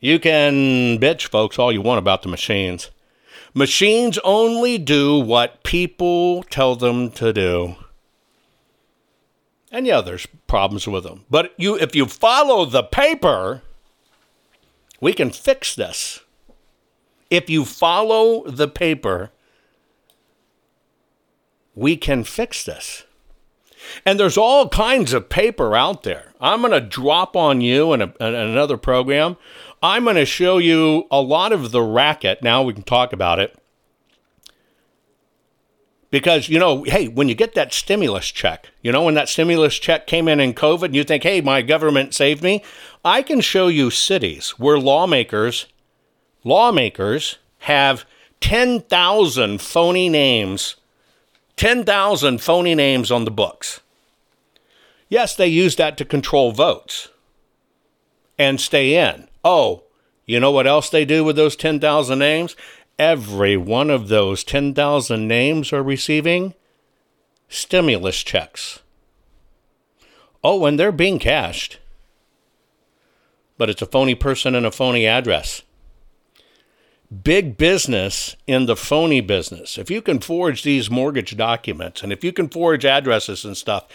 You 0.00 0.18
can 0.18 0.98
bitch, 0.98 1.28
folks, 1.28 1.58
all 1.58 1.72
you 1.72 1.80
want 1.80 1.98
about 1.98 2.24
the 2.24 2.28
machines. 2.28 2.90
Machines 3.54 4.18
only 4.22 4.76
do 4.76 5.18
what 5.18 5.62
people 5.62 6.42
tell 6.42 6.76
them 6.76 7.10
to 7.12 7.32
do. 7.32 7.76
And 9.72 9.86
yeah, 9.86 10.02
there's 10.02 10.26
problems 10.46 10.86
with 10.86 11.04
them. 11.04 11.24
But 11.30 11.54
you 11.56 11.74
if 11.78 11.96
you 11.96 12.04
follow 12.04 12.66
the 12.66 12.82
paper, 12.82 13.62
we 15.00 15.14
can 15.14 15.30
fix 15.30 15.74
this. 15.74 16.20
If 17.30 17.48
you 17.48 17.64
follow 17.64 18.44
the 18.46 18.68
paper, 18.68 19.30
we 21.74 21.96
can 21.96 22.24
fix 22.24 22.64
this. 22.64 23.04
And 24.06 24.18
there's 24.18 24.38
all 24.38 24.68
kinds 24.68 25.12
of 25.12 25.28
paper 25.28 25.76
out 25.76 26.02
there. 26.04 26.32
I'm 26.40 26.60
going 26.60 26.72
to 26.72 26.80
drop 26.80 27.36
on 27.36 27.60
you 27.60 27.92
in, 27.92 28.02
a, 28.02 28.06
in 28.20 28.34
another 28.34 28.76
program. 28.76 29.36
I'm 29.82 30.04
going 30.04 30.16
to 30.16 30.24
show 30.24 30.58
you 30.58 31.06
a 31.10 31.20
lot 31.20 31.52
of 31.52 31.70
the 31.70 31.82
racket. 31.82 32.42
Now 32.42 32.62
we 32.62 32.72
can 32.72 32.82
talk 32.82 33.12
about 33.12 33.38
it. 33.38 33.56
Because, 36.10 36.48
you 36.48 36.60
know, 36.60 36.84
hey, 36.84 37.08
when 37.08 37.28
you 37.28 37.34
get 37.34 37.54
that 37.54 37.72
stimulus 37.72 38.30
check, 38.30 38.70
you 38.82 38.92
know, 38.92 39.02
when 39.02 39.14
that 39.14 39.28
stimulus 39.28 39.78
check 39.78 40.06
came 40.06 40.28
in 40.28 40.38
in 40.38 40.54
COVID 40.54 40.84
and 40.84 40.94
you 40.94 41.02
think, 41.02 41.24
hey, 41.24 41.40
my 41.40 41.60
government 41.60 42.14
saved 42.14 42.40
me, 42.40 42.62
I 43.04 43.20
can 43.20 43.40
show 43.40 43.66
you 43.66 43.90
cities 43.90 44.50
where 44.50 44.78
lawmakers, 44.78 45.66
lawmakers 46.44 47.38
have 47.58 48.04
10,000 48.40 49.60
phony 49.60 50.08
names 50.08 50.76
10,000 51.56 52.40
phony 52.40 52.74
names 52.74 53.10
on 53.10 53.24
the 53.24 53.30
books. 53.30 53.80
Yes, 55.08 55.36
they 55.36 55.46
use 55.46 55.76
that 55.76 55.96
to 55.98 56.04
control 56.04 56.52
votes 56.52 57.08
and 58.38 58.60
stay 58.60 58.94
in. 58.94 59.28
Oh, 59.44 59.84
you 60.26 60.40
know 60.40 60.50
what 60.50 60.66
else 60.66 60.90
they 60.90 61.04
do 61.04 61.22
with 61.22 61.36
those 61.36 61.56
10,000 61.56 62.18
names? 62.18 62.56
Every 62.98 63.56
one 63.56 63.90
of 63.90 64.08
those 64.08 64.44
10,000 64.44 65.28
names 65.28 65.72
are 65.72 65.82
receiving 65.82 66.54
stimulus 67.48 68.22
checks. 68.22 68.80
Oh, 70.42 70.64
and 70.66 70.78
they're 70.78 70.92
being 70.92 71.18
cashed. 71.18 71.78
But 73.56 73.70
it's 73.70 73.82
a 73.82 73.86
phony 73.86 74.14
person 74.14 74.54
and 74.54 74.66
a 74.66 74.70
phony 74.70 75.06
address 75.06 75.62
big 77.22 77.56
business 77.56 78.36
in 78.46 78.66
the 78.66 78.76
phony 78.76 79.20
business. 79.20 79.78
If 79.78 79.90
you 79.90 80.02
can 80.02 80.20
forge 80.20 80.62
these 80.62 80.90
mortgage 80.90 81.36
documents 81.36 82.02
and 82.02 82.12
if 82.12 82.24
you 82.24 82.32
can 82.32 82.48
forge 82.48 82.84
addresses 82.84 83.44
and 83.44 83.56
stuff, 83.56 83.86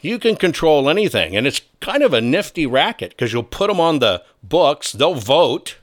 you 0.00 0.18
can 0.18 0.36
control 0.36 0.88
anything. 0.88 1.36
And 1.36 1.46
it's 1.46 1.60
kind 1.80 2.02
of 2.02 2.12
a 2.12 2.20
nifty 2.20 2.66
racket 2.66 3.10
because 3.10 3.32
you'll 3.32 3.42
put 3.42 3.68
them 3.68 3.80
on 3.80 3.98
the 3.98 4.22
books, 4.42 4.92
they'll 4.92 5.14
vote, 5.14 5.76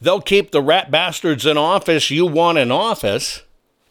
they'll 0.00 0.20
keep 0.20 0.50
the 0.50 0.62
rat 0.62 0.90
bastards 0.90 1.44
in 1.44 1.58
office 1.58 2.10
you 2.10 2.26
want 2.26 2.58
in 2.58 2.70
office. 2.70 3.42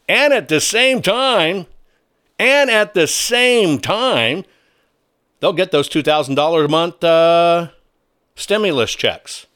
And 0.08 0.34
at 0.34 0.50
the 0.50 0.62
same 0.62 1.02
time, 1.02 1.66
and 2.38 2.70
at 2.70 2.94
the 2.94 3.08
same 3.08 3.80
time, 3.80 4.44
they'll 5.40 5.54
get 5.54 5.72
those 5.72 5.90
$2,000 5.90 6.66
a 6.66 6.68
month 6.68 7.04
uh, 7.04 7.70
stimulus 8.36 8.94
checks. 8.94 9.48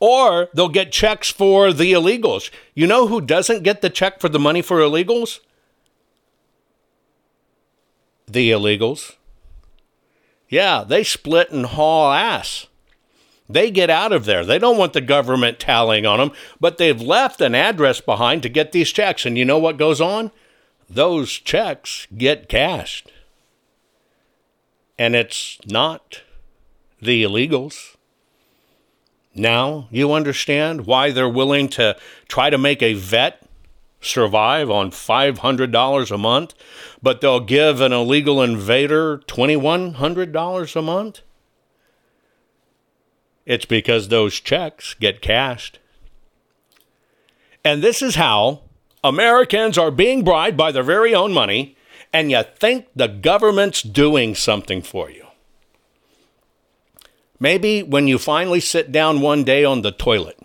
Or 0.00 0.48
they'll 0.54 0.68
get 0.68 0.92
checks 0.92 1.30
for 1.30 1.72
the 1.72 1.92
illegals. 1.92 2.50
You 2.74 2.86
know 2.86 3.06
who 3.06 3.20
doesn't 3.20 3.62
get 3.62 3.82
the 3.82 3.90
check 3.90 4.18
for 4.18 4.30
the 4.30 4.38
money 4.38 4.62
for 4.62 4.78
illegals? 4.78 5.40
The 8.26 8.50
illegals. 8.50 9.16
Yeah, 10.48 10.84
they 10.86 11.04
split 11.04 11.50
and 11.50 11.66
haul 11.66 12.12
ass. 12.12 12.66
They 13.48 13.70
get 13.70 13.90
out 13.90 14.12
of 14.12 14.24
there. 14.24 14.44
They 14.44 14.58
don't 14.58 14.78
want 14.78 14.92
the 14.92 15.00
government 15.00 15.58
tallying 15.58 16.06
on 16.06 16.18
them, 16.18 16.32
but 16.60 16.78
they've 16.78 17.00
left 17.00 17.40
an 17.40 17.54
address 17.54 18.00
behind 18.00 18.42
to 18.42 18.48
get 18.48 18.72
these 18.72 18.92
checks. 18.92 19.26
And 19.26 19.36
you 19.36 19.44
know 19.44 19.58
what 19.58 19.76
goes 19.76 20.00
on? 20.00 20.30
Those 20.88 21.32
checks 21.32 22.06
get 22.16 22.48
cashed. 22.48 23.10
And 24.98 25.16
it's 25.16 25.58
not 25.66 26.22
the 27.02 27.24
illegals. 27.24 27.96
Now 29.34 29.88
you 29.90 30.12
understand 30.12 30.86
why 30.86 31.10
they're 31.10 31.28
willing 31.28 31.68
to 31.70 31.96
try 32.28 32.50
to 32.50 32.58
make 32.58 32.82
a 32.82 32.94
vet 32.94 33.42
survive 34.00 34.70
on 34.70 34.90
$500 34.90 36.10
a 36.10 36.18
month, 36.18 36.54
but 37.02 37.20
they'll 37.20 37.40
give 37.40 37.80
an 37.80 37.92
illegal 37.92 38.42
invader 38.42 39.18
$2,100 39.18 40.76
a 40.76 40.82
month? 40.82 41.20
It's 43.46 43.64
because 43.64 44.08
those 44.08 44.40
checks 44.40 44.94
get 44.94 45.20
cashed. 45.20 45.78
And 47.64 47.82
this 47.82 48.00
is 48.00 48.14
how 48.14 48.62
Americans 49.04 49.76
are 49.76 49.90
being 49.90 50.24
bribed 50.24 50.56
by 50.56 50.72
their 50.72 50.82
very 50.82 51.14
own 51.14 51.32
money, 51.32 51.76
and 52.12 52.30
you 52.30 52.42
think 52.42 52.86
the 52.94 53.08
government's 53.08 53.82
doing 53.82 54.34
something 54.34 54.82
for 54.82 55.10
you. 55.10 55.26
Maybe 57.40 57.82
when 57.82 58.06
you 58.06 58.18
finally 58.18 58.60
sit 58.60 58.92
down 58.92 59.22
one 59.22 59.44
day 59.44 59.64
on 59.64 59.80
the 59.80 59.90
toilet 59.90 60.38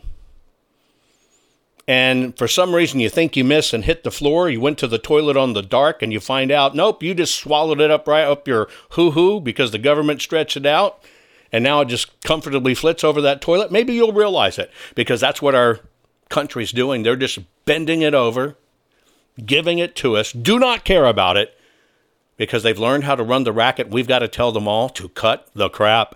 and 1.87 2.35
for 2.37 2.47
some 2.47 2.73
reason 2.73 2.99
you 2.99 3.09
think 3.09 3.35
you 3.35 3.43
miss 3.43 3.73
and 3.73 3.83
hit 3.83 4.03
the 4.03 4.11
floor, 4.11 4.49
you 4.49 4.59
went 4.61 4.77
to 4.79 4.87
the 4.87 4.97
toilet 4.97 5.37
on 5.37 5.53
the 5.53 5.61
dark 5.61 6.01
and 6.01 6.11
you 6.11 6.19
find 6.19 6.51
out, 6.51 6.73
nope, 6.73 7.03
you 7.03 7.13
just 7.13 7.35
swallowed 7.35 7.81
it 7.81 7.91
up 7.91 8.07
right 8.07 8.23
up 8.23 8.47
your 8.47 8.69
hoo 8.91 9.11
hoo 9.11 9.39
because 9.39 9.71
the 9.71 9.77
government 9.77 10.21
stretched 10.21 10.57
it 10.57 10.65
out 10.65 11.03
and 11.51 11.63
now 11.63 11.81
it 11.81 11.89
just 11.89 12.19
comfortably 12.23 12.73
flits 12.73 13.03
over 13.03 13.21
that 13.21 13.41
toilet. 13.41 13.71
Maybe 13.71 13.93
you'll 13.93 14.13
realize 14.13 14.57
it 14.57 14.71
because 14.95 15.19
that's 15.19 15.41
what 15.41 15.53
our 15.53 15.81
country's 16.29 16.71
doing. 16.71 17.03
They're 17.03 17.15
just 17.15 17.39
bending 17.65 18.01
it 18.01 18.13
over, 18.13 18.55
giving 19.45 19.79
it 19.79 19.95
to 19.97 20.15
us, 20.15 20.31
do 20.31 20.57
not 20.57 20.85
care 20.85 21.05
about 21.05 21.37
it 21.37 21.57
because 22.37 22.63
they've 22.63 22.79
learned 22.79 23.03
how 23.03 23.15
to 23.15 23.23
run 23.23 23.43
the 23.43 23.53
racket. 23.53 23.89
We've 23.89 24.07
got 24.07 24.19
to 24.19 24.27
tell 24.27 24.51
them 24.51 24.67
all 24.67 24.89
to 24.89 25.09
cut 25.09 25.49
the 25.53 25.69
crap. 25.69 26.15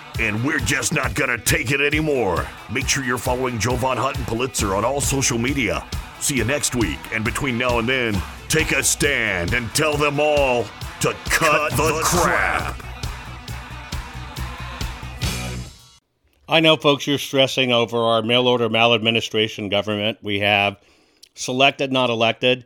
and 0.21 0.43
we're 0.45 0.59
just 0.59 0.93
not 0.93 1.15
gonna 1.15 1.37
take 1.37 1.71
it 1.71 1.81
anymore. 1.81 2.47
Make 2.71 2.87
sure 2.87 3.03
you're 3.03 3.17
following 3.17 3.57
Jovan 3.57 3.97
and 3.97 4.27
Pulitzer 4.27 4.75
on 4.75 4.85
all 4.85 5.01
social 5.01 5.39
media. 5.39 5.83
See 6.19 6.35
you 6.35 6.43
next 6.43 6.75
week, 6.75 6.99
and 7.11 7.25
between 7.25 7.57
now 7.57 7.79
and 7.79 7.89
then, 7.89 8.21
take 8.47 8.71
a 8.71 8.83
stand 8.83 9.55
and 9.55 9.73
tell 9.73 9.97
them 9.97 10.19
all 10.19 10.65
to 10.99 11.13
cut, 11.25 11.71
cut 11.71 11.71
the, 11.71 11.83
the 11.83 12.01
crap. 12.03 12.77
crap. 12.77 12.87
I 16.47 16.59
know, 16.59 16.77
folks, 16.77 17.07
you're 17.07 17.17
stressing 17.17 17.71
over 17.71 17.97
our 17.97 18.21
mail 18.21 18.47
order 18.47 18.69
maladministration 18.69 19.69
government. 19.69 20.19
We 20.21 20.41
have 20.41 20.77
selected, 21.33 21.91
not 21.91 22.11
elected. 22.11 22.65